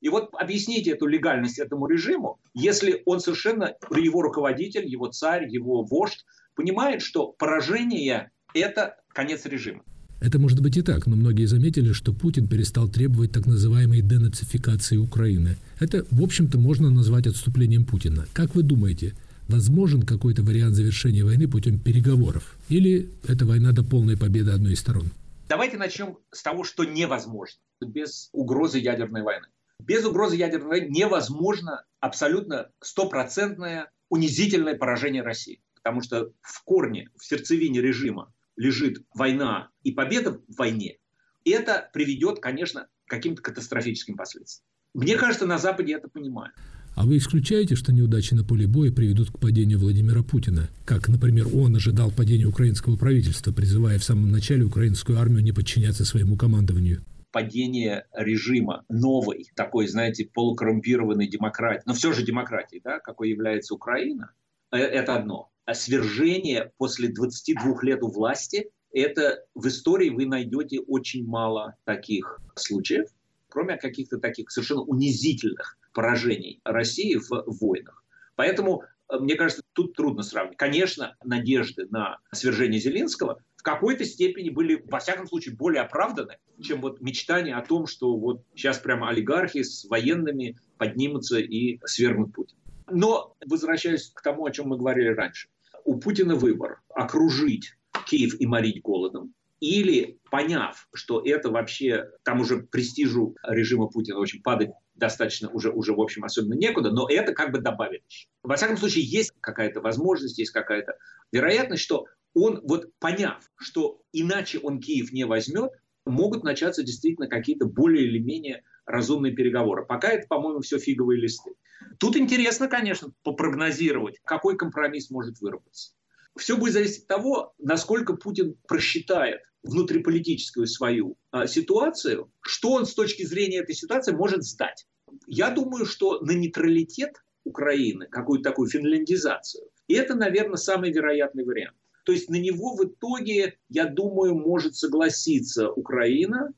И 0.02 0.10
вот 0.10 0.30
объясните 0.34 0.92
эту 0.92 1.08
легальность 1.08 1.60
этому 1.60 1.88
режиму, 1.88 2.40
если 2.54 3.02
он 3.06 3.20
совершенно, 3.20 3.76
его 3.96 4.22
руководитель, 4.22 4.88
его 4.88 5.08
царь, 5.08 5.48
его 5.50 5.84
вождь 5.84 6.26
понимает, 6.56 7.02
что 7.02 7.28
поражение– 7.28 8.32
это 8.54 8.98
конец 9.10 9.46
режима. 9.46 9.84
Это 10.20 10.40
может 10.40 10.62
быть 10.62 10.76
и 10.78 10.82
так, 10.82 11.06
но 11.06 11.16
многие 11.16 11.46
заметили, 11.46 11.92
что 11.92 12.12
Путин 12.12 12.48
перестал 12.48 12.88
требовать 12.88 13.32
так 13.32 13.46
называемой 13.46 14.02
денацификации 14.02 14.98
Украины. 14.98 15.58
Это, 15.80 16.06
в 16.10 16.24
общем-то, 16.24 16.58
можно 16.58 16.90
назвать 16.90 17.28
отступлением 17.28 17.86
Путина. 17.86 18.26
Как 18.34 18.56
вы 18.56 18.64
думаете, 18.64 19.14
возможен 19.48 20.02
какой-то 20.02 20.42
вариант 20.42 20.76
завершения 20.76 21.24
войны 21.24 21.48
путем 21.48 21.80
переговоров? 21.80 22.58
Или 22.70 23.10
это 23.28 23.46
война 23.46 23.72
до 23.74 23.84
полной 23.84 24.18
победы 24.18 24.52
одной 24.52 24.74
из 24.74 24.80
сторон? 24.80 25.12
Давайте 25.50 25.78
начнем 25.78 26.18
с 26.32 26.42
того, 26.42 26.64
что 26.64 26.84
невозможно 26.84 27.60
без 27.80 28.30
угрозы 28.34 28.80
ядерной 28.80 29.22
войны. 29.22 29.46
Без 29.88 30.04
угрозы 30.06 30.36
ядерной 30.36 30.68
войны 30.68 30.88
невозможно 30.90 31.86
абсолютно 32.00 32.70
стопроцентное 32.82 33.92
унизительное 34.10 34.76
поражение 34.76 35.22
России. 35.24 35.62
Потому 35.76 36.02
что 36.02 36.32
в 36.42 36.64
корне, 36.64 37.10
в 37.18 37.26
сердцевине 37.26 37.82
режима 37.82 38.34
лежит 38.58 39.06
война 39.14 39.70
и 39.84 39.92
победа 39.92 40.34
в 40.34 40.58
войне. 40.58 40.98
И 41.46 41.52
это 41.52 41.90
приведет, 41.94 42.40
конечно, 42.40 42.88
к 43.06 43.10
каким-то 43.10 43.42
катастрофическим 43.42 44.18
последствиям. 44.18 44.68
Мне 44.94 45.16
кажется, 45.16 45.46
на 45.46 45.58
Западе 45.58 45.94
это 45.94 46.10
понимают. 46.10 46.54
А 46.96 47.06
вы 47.06 47.18
исключаете, 47.18 47.76
что 47.76 47.94
неудачи 47.94 48.34
на 48.34 48.44
поле 48.44 48.66
боя 48.66 48.92
приведут 48.92 49.30
к 49.32 49.40
падению 49.40 49.80
Владимира 49.80 50.24
Путина? 50.24 50.68
Как, 50.84 51.08
например, 51.08 51.48
он 51.54 51.76
ожидал 51.76 52.12
падения 52.12 52.46
украинского 52.46 52.98
правительства, 52.98 53.54
призывая 53.54 54.00
в 54.00 54.04
самом 54.04 54.32
начале 54.32 54.66
украинскую 54.66 55.20
армию 55.20 55.44
не 55.44 55.52
подчиняться 55.52 56.04
своему 56.04 56.36
командованию? 56.36 57.06
Падение 57.38 58.08
режима 58.14 58.84
новой, 58.90 59.52
такой, 59.54 59.86
знаете, 59.86 60.28
полукоррумпированной 60.34 61.28
демократии, 61.28 61.84
но 61.86 61.94
все 61.94 62.12
же 62.12 62.26
демократии, 62.26 62.82
да, 62.84 62.98
какой 62.98 63.30
является 63.30 63.76
Украина, 63.76 64.32
э, 64.72 64.78
это 64.78 65.14
одно. 65.14 65.52
А 65.66 65.76
свержение 65.76 66.72
после 66.80 67.10
22 67.10 67.84
лет 67.84 68.02
у 68.02 68.08
власти, 68.08 68.72
это 68.92 69.46
в 69.54 69.68
истории 69.68 70.10
вы 70.10 70.26
найдете 70.26 70.80
очень 70.80 71.28
мало 71.28 71.76
таких 71.84 72.42
случаев, 72.56 73.08
кроме 73.50 73.78
каких-то 73.78 74.18
таких 74.18 74.50
совершенно 74.50 74.82
унизительных 74.82 75.78
поражений 75.94 76.60
России 76.64 77.18
в 77.18 77.30
войнах. 77.62 78.04
Поэтому 78.36 78.82
мне 79.12 79.36
кажется, 79.36 79.62
тут 79.74 79.94
трудно 79.94 80.24
сравнить. 80.24 80.58
Конечно, 80.58 81.16
надежды 81.24 81.86
на 81.92 82.18
свержение 82.32 82.80
Зеленского 82.80 83.44
какой-то 83.68 84.06
степени 84.06 84.50
были, 84.50 84.82
во 84.86 85.00
всяком 85.00 85.28
случае, 85.28 85.54
более 85.54 85.82
оправданы, 85.82 86.38
чем 86.64 86.80
вот 86.80 87.02
мечтание 87.02 87.54
о 87.54 87.62
том, 87.62 87.86
что 87.86 88.16
вот 88.16 88.42
сейчас 88.56 88.80
прямо 88.80 89.10
олигархи 89.10 89.62
с 89.62 89.84
военными 89.84 90.58
поднимутся 90.78 91.40
и 91.40 91.78
свергнут 91.84 92.34
Путина. 92.34 92.62
Но 92.90 93.36
возвращаясь 93.46 94.10
к 94.16 94.22
тому, 94.22 94.46
о 94.46 94.52
чем 94.52 94.70
мы 94.70 94.78
говорили 94.78 95.10
раньше. 95.10 95.50
У 95.84 96.00
Путина 96.00 96.36
выбор– 96.36 96.80
окружить 96.96 97.74
Киев 98.06 98.40
и 98.40 98.46
морить 98.46 98.82
голодом, 98.82 99.34
или 99.60 100.18
поняв, 100.32 100.88
что 100.94 101.22
это 101.26 101.50
вообще, 101.50 102.10
там 102.24 102.40
уже 102.40 102.60
престижу 102.60 103.36
режима 103.44 103.88
Путина 103.88 104.20
очень 104.20 104.42
падать 104.42 104.70
достаточно 104.96 105.50
уже, 105.50 105.72
уже 105.72 105.94
в 105.94 106.00
общем, 106.00 106.24
особенно 106.24 106.54
некуда, 106.54 106.92
но 106.92 107.10
это 107.10 107.34
как 107.34 107.52
бы 107.52 107.60
добавит 107.60 108.04
еще. 108.08 108.30
Во 108.44 108.56
всяком 108.56 108.78
случае, 108.78 109.04
есть 109.04 109.34
какая-то 109.42 109.82
возможность, 109.82 110.40
есть 110.40 110.52
какая-то 110.52 110.98
вероятность, 111.34 111.84
что 111.84 112.06
он, 112.38 112.62
вот 112.64 112.92
поняв, 113.00 113.50
что 113.56 114.02
иначе 114.14 114.60
он 114.60 114.80
Киев 114.80 115.12
не 115.12 115.26
возьмет, 115.26 115.72
могут 116.06 116.44
начаться 116.44 116.84
действительно 116.84 117.28
какие-то 117.28 117.66
более 117.66 118.06
или 118.06 118.20
менее 118.20 118.64
разумные 118.86 119.34
переговоры. 119.34 119.86
Пока 119.86 120.10
это, 120.10 120.28
по-моему, 120.28 120.62
все 120.62 120.80
фиговые 120.80 121.20
листы. 121.20 121.52
Тут 122.00 122.16
интересно, 122.16 122.68
конечно, 122.68 123.12
попрогнозировать, 123.24 124.20
какой 124.24 124.58
компромисс 124.58 125.10
может 125.10 125.42
выработаться. 125.42 125.94
Все 126.38 126.56
будет 126.56 126.74
зависеть 126.74 127.04
от 127.04 127.08
того, 127.08 127.54
насколько 127.58 128.14
Путин 128.14 128.56
просчитает 128.68 129.42
внутриполитическую 129.64 130.68
свою 130.68 131.18
а, 131.32 131.48
ситуацию, 131.48 132.32
что 132.42 132.74
он 132.74 132.86
с 132.86 132.94
точки 132.94 133.24
зрения 133.26 133.60
этой 133.60 133.76
ситуации 133.76 134.14
может 134.14 134.44
сдать. 134.44 134.88
Я 135.26 135.50
думаю, 135.50 135.86
что 135.86 136.20
на 136.22 136.32
нейтралитет 136.32 137.16
Украины, 137.44 138.08
какую-то 138.08 138.50
такую 138.50 138.70
финляндизацию, 138.70 139.68
и 139.88 139.96
это, 139.96 140.16
наверное, 140.16 140.58
самый 140.58 140.92
вероятный 140.92 141.44
вариант. 141.44 141.78
То 142.08 142.14
есть 142.14 142.30
на 142.30 142.38
него 142.38 142.74
в 142.74 142.86
итоге, 142.86 143.58
я 143.68 143.86
думаю, 143.86 144.34
может 144.34 144.76
согласиться 144.78 145.70
Украина. 145.70 146.54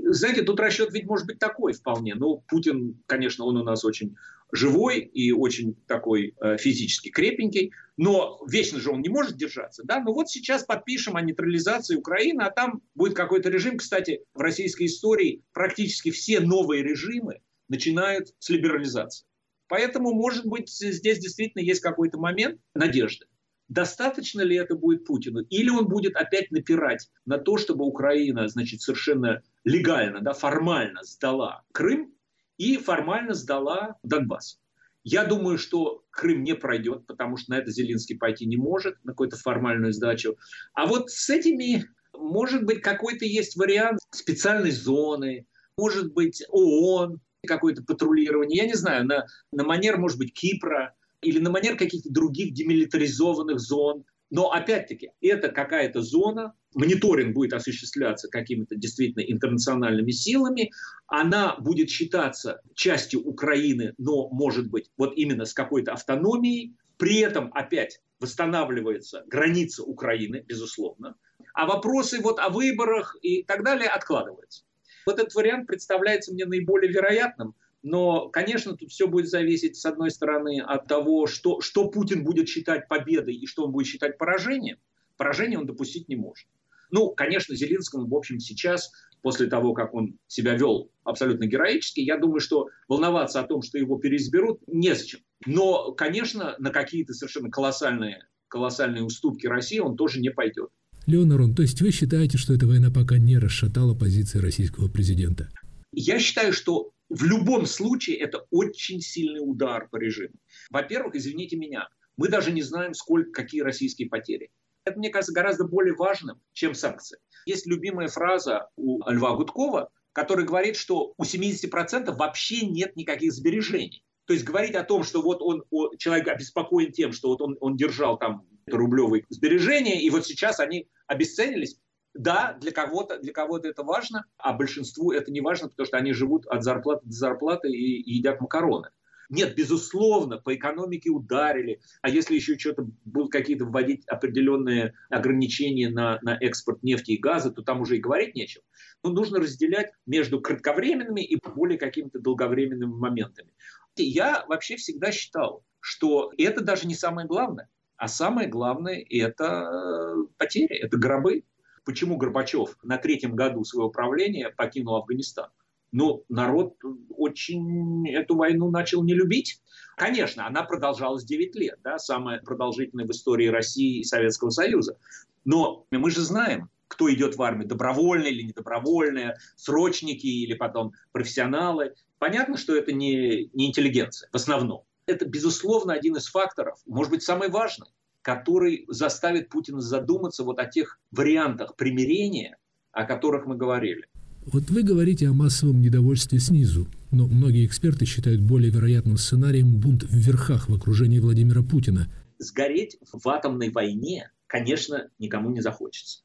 Знаете, 0.00 0.40
тут 0.40 0.58
расчет 0.58 0.94
ведь 0.94 1.04
может 1.04 1.26
быть 1.26 1.38
такой 1.38 1.74
вполне. 1.74 2.14
Но 2.14 2.38
Путин, 2.38 3.02
конечно, 3.04 3.44
он 3.44 3.58
у 3.58 3.62
нас 3.62 3.84
очень 3.84 4.16
живой 4.50 5.00
и 5.00 5.30
очень 5.30 5.74
такой 5.86 6.34
э, 6.40 6.56
физически 6.56 7.10
крепенький, 7.10 7.72
но 7.98 8.42
вечно 8.48 8.80
же 8.80 8.90
он 8.90 9.02
не 9.02 9.10
может 9.10 9.36
держаться, 9.36 9.82
да, 9.84 10.00
но 10.00 10.14
вот 10.14 10.30
сейчас 10.30 10.64
подпишем 10.64 11.16
о 11.16 11.20
нейтрализации 11.20 11.96
Украины, 11.96 12.40
а 12.40 12.50
там 12.50 12.80
будет 12.94 13.14
какой-то 13.14 13.50
режим, 13.50 13.76
кстати, 13.76 14.22
в 14.32 14.40
российской 14.40 14.86
истории 14.86 15.42
практически 15.52 16.12
все 16.12 16.40
новые 16.40 16.82
режимы 16.82 17.40
начинают 17.68 18.32
с 18.38 18.48
либерализации. 18.48 19.26
Поэтому, 19.68 20.14
может 20.14 20.46
быть, 20.46 20.70
здесь 20.70 21.18
действительно 21.18 21.60
есть 21.60 21.80
какой-то 21.80 22.16
момент 22.18 22.58
надежды. 22.74 23.26
Достаточно 23.68 24.42
ли 24.42 24.56
это 24.56 24.76
будет 24.76 25.06
Путину? 25.06 25.40
Или 25.40 25.70
он 25.70 25.88
будет 25.88 26.16
опять 26.16 26.50
напирать 26.50 27.10
на 27.24 27.38
то, 27.38 27.56
чтобы 27.56 27.84
Украина, 27.84 28.46
значит, 28.48 28.82
совершенно 28.82 29.42
легально, 29.64 30.20
да, 30.20 30.32
формально 30.32 31.02
сдала 31.02 31.64
Крым, 31.72 32.14
и 32.58 32.76
формально 32.76 33.34
сдала 33.34 33.96
Донбасс. 34.02 34.60
Я 35.02 35.24
думаю, 35.24 35.58
что 35.58 36.02
Крым 36.10 36.42
не 36.42 36.54
пройдет, 36.54 37.06
потому 37.06 37.36
что 37.36 37.50
на 37.50 37.58
это 37.58 37.70
Зеленский 37.70 38.16
пойти 38.16 38.46
не 38.46 38.56
может, 38.56 38.96
на 39.04 39.12
какую-то 39.12 39.36
формальную 39.36 39.92
сдачу. 39.92 40.36
А 40.72 40.86
вот 40.86 41.10
с 41.10 41.28
этими, 41.28 41.84
может 42.14 42.64
быть, 42.64 42.80
какой-то 42.80 43.24
есть 43.24 43.56
вариант 43.56 44.00
специальной 44.10 44.70
зоны, 44.70 45.46
может 45.76 46.12
быть, 46.14 46.42
ООН, 46.48 47.20
какое-то 47.46 47.82
патрулирование, 47.82 48.62
я 48.62 48.66
не 48.66 48.74
знаю, 48.74 49.04
на, 49.06 49.26
на 49.52 49.64
манер, 49.64 49.98
может 49.98 50.18
быть, 50.18 50.32
Кипра 50.32 50.94
или 51.24 51.38
на 51.38 51.50
манер 51.50 51.76
каких-то 51.76 52.10
других 52.10 52.52
демилитаризованных 52.54 53.58
зон. 53.58 54.04
Но 54.30 54.50
опять-таки, 54.50 55.10
это 55.20 55.48
какая-то 55.48 56.02
зона, 56.02 56.54
мониторинг 56.74 57.34
будет 57.34 57.52
осуществляться 57.52 58.28
какими-то 58.28 58.74
действительно 58.74 59.22
интернациональными 59.22 60.10
силами, 60.10 60.72
она 61.06 61.56
будет 61.58 61.90
считаться 61.90 62.60
частью 62.74 63.20
Украины, 63.20 63.94
но 63.98 64.28
может 64.30 64.70
быть 64.70 64.90
вот 64.96 65.12
именно 65.16 65.44
с 65.44 65.54
какой-то 65.54 65.92
автономией, 65.92 66.74
при 66.96 67.18
этом 67.18 67.50
опять 67.54 68.00
восстанавливается 68.18 69.24
граница 69.26 69.82
Украины, 69.82 70.44
безусловно, 70.46 71.16
а 71.52 71.66
вопросы 71.66 72.20
вот 72.20 72.38
о 72.38 72.48
выборах 72.48 73.16
и 73.22 73.42
так 73.42 73.62
далее 73.64 73.88
откладываются. 73.88 74.64
Вот 75.06 75.18
этот 75.18 75.34
вариант 75.34 75.66
представляется 75.66 76.32
мне 76.32 76.46
наиболее 76.46 76.90
вероятным, 76.90 77.54
но, 77.84 78.30
конечно, 78.30 78.74
тут 78.74 78.90
все 78.90 79.06
будет 79.06 79.28
зависеть, 79.28 79.76
с 79.76 79.84
одной 79.84 80.10
стороны, 80.10 80.62
от 80.62 80.88
того, 80.88 81.26
что, 81.26 81.60
что 81.60 81.90
Путин 81.90 82.24
будет 82.24 82.48
считать 82.48 82.88
победой 82.88 83.34
и 83.34 83.46
что 83.46 83.66
он 83.66 83.72
будет 83.72 83.86
считать 83.86 84.16
поражением. 84.16 84.78
Поражение 85.18 85.58
он 85.58 85.66
допустить 85.66 86.08
не 86.08 86.16
может. 86.16 86.46
Ну, 86.90 87.10
конечно, 87.10 87.54
Зеленскому, 87.54 88.06
в 88.06 88.14
общем, 88.14 88.40
сейчас, 88.40 88.90
после 89.20 89.48
того, 89.48 89.74
как 89.74 89.92
он 89.92 90.16
себя 90.28 90.54
вел 90.54 90.90
абсолютно 91.04 91.44
героически, 91.44 92.00
я 92.00 92.16
думаю, 92.16 92.40
что 92.40 92.68
волноваться 92.88 93.40
о 93.40 93.46
том, 93.46 93.60
что 93.60 93.76
его 93.76 93.98
переизберут, 93.98 94.62
незачем. 94.66 95.20
Но, 95.44 95.92
конечно, 95.92 96.54
на 96.58 96.70
какие-то 96.70 97.12
совершенно 97.12 97.50
колоссальные, 97.50 98.26
колоссальные 98.48 99.04
уступки 99.04 99.46
России 99.46 99.78
он 99.78 99.98
тоже 99.98 100.20
не 100.20 100.30
пойдет. 100.30 100.70
Леонарон, 101.06 101.54
то 101.54 101.60
есть 101.60 101.82
вы 101.82 101.90
считаете, 101.90 102.38
что 102.38 102.54
эта 102.54 102.66
война 102.66 102.90
пока 102.90 103.18
не 103.18 103.36
расшатала 103.36 103.94
позиции 103.94 104.38
российского 104.38 104.88
президента? 104.88 105.50
Я 105.92 106.18
считаю, 106.18 106.54
что 106.54 106.93
в 107.14 107.22
любом 107.22 107.64
случае 107.66 108.16
это 108.16 108.44
очень 108.50 109.00
сильный 109.00 109.38
удар 109.40 109.88
по 109.88 109.96
режиму. 109.96 110.34
Во-первых, 110.70 111.14
извините 111.14 111.56
меня, 111.56 111.88
мы 112.16 112.28
даже 112.28 112.50
не 112.50 112.62
знаем, 112.62 112.92
сколько, 112.92 113.30
какие 113.30 113.60
российские 113.60 114.08
потери. 114.08 114.50
Это, 114.84 114.98
мне 114.98 115.10
кажется, 115.10 115.32
гораздо 115.32 115.64
более 115.64 115.94
важным, 115.94 116.40
чем 116.52 116.74
санкции. 116.74 117.18
Есть 117.46 117.66
любимая 117.66 118.08
фраза 118.08 118.68
у 118.76 119.00
Льва 119.08 119.36
Гудкова, 119.36 119.90
который 120.12 120.44
говорит, 120.44 120.76
что 120.76 121.14
у 121.16 121.22
70% 121.22 122.14
вообще 122.16 122.66
нет 122.66 122.96
никаких 122.96 123.32
сбережений. 123.32 124.04
То 124.26 124.32
есть 124.32 124.44
говорить 124.44 124.74
о 124.74 124.82
том, 124.82 125.04
что 125.04 125.22
вот 125.22 125.40
он, 125.40 125.62
человек 125.98 126.28
обеспокоен 126.28 126.92
тем, 126.92 127.12
что 127.12 127.28
вот 127.28 127.40
он, 127.40 127.56
он 127.60 127.76
держал 127.76 128.18
там 128.18 128.46
рублевые 128.66 129.24
сбережения, 129.28 130.00
и 130.00 130.10
вот 130.10 130.26
сейчас 130.26 130.58
они 130.58 130.88
обесценились, 131.06 131.78
да, 132.14 132.56
для 132.60 132.70
кого-то 132.72 133.18
для 133.18 133.32
кого-то 133.32 133.68
это 133.68 133.82
важно, 133.82 134.24
а 134.38 134.52
большинству 134.52 135.12
это 135.12 135.30
не 135.30 135.40
важно, 135.40 135.68
потому 135.68 135.86
что 135.86 135.96
они 135.96 136.12
живут 136.12 136.46
от 136.46 136.62
зарплаты 136.62 137.06
до 137.06 137.12
зарплаты 137.12 137.68
и, 137.68 138.00
и 138.00 138.14
едят 138.14 138.40
макароны. 138.40 138.90
Нет, 139.30 139.56
безусловно, 139.56 140.38
по 140.38 140.54
экономике 140.54 141.10
ударили. 141.10 141.80
А 142.02 142.10
если 142.10 142.34
еще 142.34 142.58
что-то 142.58 142.86
будут 143.04 143.32
какие-то 143.32 143.64
вводить 143.64 144.06
определенные 144.06 144.94
ограничения 145.08 145.88
на, 145.88 146.18
на 146.22 146.36
экспорт 146.40 146.82
нефти 146.82 147.12
и 147.12 147.18
газа, 147.18 147.50
то 147.50 147.62
там 147.62 147.80
уже 147.80 147.96
и 147.96 148.00
говорить 148.00 148.34
нечего. 148.34 148.64
Но 149.02 149.10
нужно 149.10 149.40
разделять 149.40 149.92
между 150.06 150.40
кратковременными 150.40 151.22
и 151.22 151.38
более 151.42 151.78
какими-то 151.78 152.18
долговременными 152.20 152.92
моментами. 152.92 153.50
Я 153.96 154.44
вообще 154.46 154.76
всегда 154.76 155.10
считал, 155.10 155.64
что 155.80 156.32
это 156.36 156.62
даже 156.62 156.86
не 156.86 156.94
самое 156.94 157.26
главное. 157.26 157.68
А 157.96 158.08
самое 158.08 158.48
главное– 158.48 159.04
это 159.10 159.44
э, 159.44 160.26
потери, 160.36 160.76
это 160.76 160.96
гробы. 160.96 161.44
Почему 161.84 162.16
Горбачев 162.16 162.76
на 162.82 162.96
третьем 162.96 163.36
году 163.36 163.64
своего 163.64 163.90
правления 163.90 164.50
покинул 164.50 164.96
Афганистан? 164.96 165.50
Ну, 165.92 166.24
народ 166.28 166.74
очень 167.10 168.08
эту 168.08 168.36
войну 168.36 168.70
начал 168.70 169.04
не 169.04 169.14
любить. 169.14 169.60
Конечно, 169.96 170.46
она 170.46 170.64
продолжалась 170.64 171.24
9 171.24 171.54
лет, 171.54 171.78
да, 171.84 171.98
самая 171.98 172.40
продолжительная 172.40 173.06
в 173.06 173.10
истории 173.10 173.46
России 173.46 174.00
и 174.00 174.04
Советского 174.04 174.50
Союза. 174.50 174.98
Но 175.44 175.86
мы 175.90 176.10
же 176.10 176.22
знаем, 176.22 176.68
кто 176.88 177.12
идет 177.12 177.36
в 177.36 177.42
армию, 177.42 177.68
добровольные 177.68 178.32
или 178.32 178.42
недобровольные, 178.42 179.36
срочники 179.56 180.26
или 180.26 180.54
потом 180.54 180.92
профессионалы. 181.12 181.94
Понятно, 182.18 182.56
что 182.56 182.74
это 182.74 182.92
не, 182.92 183.50
не 183.52 183.68
интеллигенция 183.68 184.28
в 184.32 184.36
основном. 184.36 184.84
Это, 185.06 185.26
безусловно, 185.26 185.92
один 185.92 186.16
из 186.16 186.26
факторов, 186.26 186.78
может 186.86 187.12
быть, 187.12 187.22
самый 187.22 187.50
важный, 187.50 187.88
который 188.24 188.86
заставит 188.88 189.50
Путина 189.50 189.82
задуматься 189.82 190.44
вот 190.44 190.58
о 190.58 190.64
тех 190.64 190.98
вариантах 191.12 191.76
примирения, 191.76 192.56
о 192.90 193.04
которых 193.04 193.44
мы 193.44 193.54
говорили. 193.54 194.06
Вот 194.46 194.70
вы 194.70 194.82
говорите 194.82 195.28
о 195.28 195.34
массовом 195.34 195.82
недовольстве 195.82 196.38
снизу, 196.38 196.88
но 197.10 197.26
многие 197.26 197.66
эксперты 197.66 198.06
считают 198.06 198.40
более 198.40 198.70
вероятным 198.70 199.18
сценарием 199.18 199.78
бунт 199.78 200.04
в 200.04 200.14
верхах 200.14 200.70
в 200.70 200.74
окружении 200.74 201.18
Владимира 201.18 201.62
Путина. 201.62 202.08
Сгореть 202.38 202.96
в 203.12 203.28
атомной 203.28 203.70
войне, 203.70 204.30
конечно, 204.46 205.10
никому 205.18 205.50
не 205.50 205.60
захочется. 205.60 206.23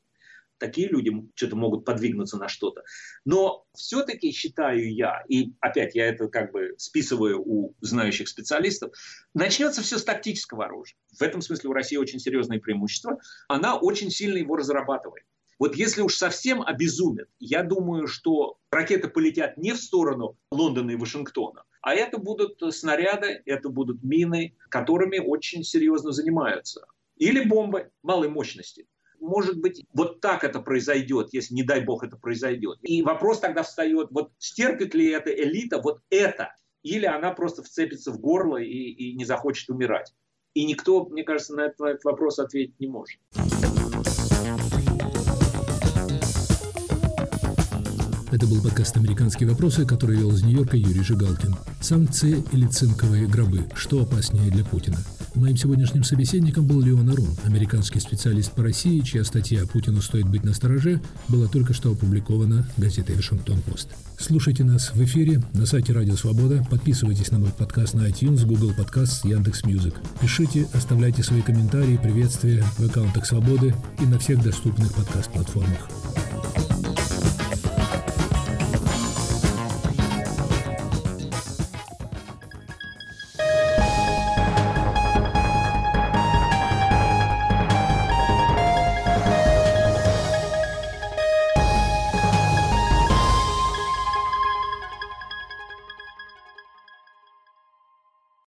Такие 0.59 0.87
люди 0.87 1.11
что-то 1.35 1.55
могут 1.55 1.85
подвигнуться 1.85 2.37
на 2.37 2.47
что-то. 2.47 2.83
Но 3.25 3.65
все-таки 3.75 4.31
считаю 4.31 4.93
я, 4.93 5.23
и 5.27 5.53
опять 5.59 5.95
я 5.95 6.07
это 6.07 6.27
как 6.27 6.51
бы 6.51 6.75
списываю 6.77 7.41
у 7.41 7.75
знающих 7.81 8.27
специалистов, 8.27 8.93
начнется 9.33 9.81
все 9.81 9.97
с 9.97 10.03
тактического 10.03 10.65
оружия. 10.65 10.97
В 11.17 11.21
этом 11.21 11.41
смысле 11.41 11.69
у 11.69 11.73
России 11.73 11.97
очень 11.97 12.19
серьезное 12.19 12.59
преимущество. 12.59 13.19
Она 13.47 13.77
очень 13.77 14.11
сильно 14.11 14.37
его 14.37 14.55
разрабатывает. 14.55 15.23
Вот 15.57 15.75
если 15.75 16.01
уж 16.01 16.15
совсем 16.15 16.61
обезумят, 16.61 17.27
я 17.39 17.63
думаю, 17.63 18.07
что 18.07 18.57
ракеты 18.71 19.09
полетят 19.09 19.57
не 19.57 19.73
в 19.73 19.77
сторону 19.77 20.37
Лондона 20.51 20.91
и 20.91 20.95
Вашингтона, 20.95 21.63
а 21.81 21.93
это 21.93 22.17
будут 22.17 22.61
снаряды, 22.73 23.41
это 23.45 23.67
будут 23.67 24.01
мины, 24.01 24.55
которыми 24.69 25.19
очень 25.19 25.63
серьезно 25.63 26.13
занимаются. 26.13 26.85
Или 27.17 27.43
бомбы 27.43 27.91
малой 28.01 28.29
мощности. 28.29 28.87
Может 29.19 29.59
быть, 29.59 29.83
вот 29.93 30.21
так 30.21 30.43
это 30.43 30.59
произойдет, 30.59 31.29
если, 31.33 31.53
не 31.53 31.63
дай 31.63 31.83
бог, 31.83 32.03
это 32.03 32.17
произойдет. 32.17 32.77
И 32.83 33.01
вопрос 33.01 33.39
тогда 33.39 33.63
встает, 33.63 34.07
вот 34.11 34.31
стерпит 34.37 34.93
ли 34.93 35.09
эта 35.09 35.29
элита 35.29 35.81
вот 35.81 36.01
это, 36.09 36.55
или 36.83 37.05
она 37.05 37.31
просто 37.31 37.61
вцепится 37.61 38.11
в 38.11 38.19
горло 38.19 38.57
и, 38.57 38.67
и 38.67 39.15
не 39.15 39.25
захочет 39.25 39.69
умирать. 39.69 40.13
И 40.53 40.65
никто, 40.65 41.05
мне 41.05 41.23
кажется, 41.23 41.53
на 41.53 41.61
этот, 41.61 41.79
на 41.79 41.87
этот 41.87 42.03
вопрос 42.05 42.39
ответить 42.39 42.79
не 42.79 42.87
может. 42.87 43.19
Это 48.31 48.45
был 48.45 48.61
подкаст 48.61 48.95
«Американские 48.95 49.49
вопросы», 49.49 49.87
который 49.87 50.17
вел 50.17 50.31
из 50.31 50.43
Нью-Йорка 50.43 50.77
Юрий 50.77 51.01
Жигалкин. 51.01 51.55
Санкции 51.81 52.43
или 52.51 52.67
цинковые 52.67 53.27
гробы? 53.27 53.67
Что 53.75 54.03
опаснее 54.03 54.51
для 54.51 54.63
Путина? 54.63 54.97
Моим 55.35 55.55
сегодняшним 55.57 56.03
собеседником 56.03 56.65
был 56.65 56.81
Леон 56.81 57.09
Арон, 57.09 57.29
американский 57.45 57.99
специалист 57.99 58.51
по 58.51 58.63
России, 58.63 58.99
чья 59.01 59.23
статья 59.23 59.65
«Путину 59.65 60.01
стоит 60.01 60.27
быть 60.27 60.43
настороже» 60.43 61.01
была 61.27 61.47
только 61.47 61.73
что 61.73 61.91
опубликована 61.91 62.67
газетой 62.77 63.15
«Вашингтон-Пост». 63.15 63.89
Слушайте 64.17 64.63
нас 64.63 64.91
в 64.93 65.03
эфире 65.03 65.41
на 65.53 65.65
сайте 65.65 65.93
Радио 65.93 66.15
Свобода, 66.15 66.65
подписывайтесь 66.69 67.31
на 67.31 67.39
мой 67.39 67.51
подкаст 67.51 67.93
на 67.93 68.07
iTunes, 68.09 68.45
Google 68.45 68.73
Подкаст, 68.73 69.23
Яндекс.Music. 69.23 69.95
Пишите, 70.19 70.67
оставляйте 70.73 71.23
свои 71.23 71.41
комментарии, 71.41 71.99
приветствия 72.01 72.63
в 72.77 72.85
аккаунтах 72.85 73.25
Свободы 73.25 73.75
и 74.01 74.05
на 74.05 74.17
всех 74.19 74.43
доступных 74.43 74.93
подкаст-платформах. 74.93 75.89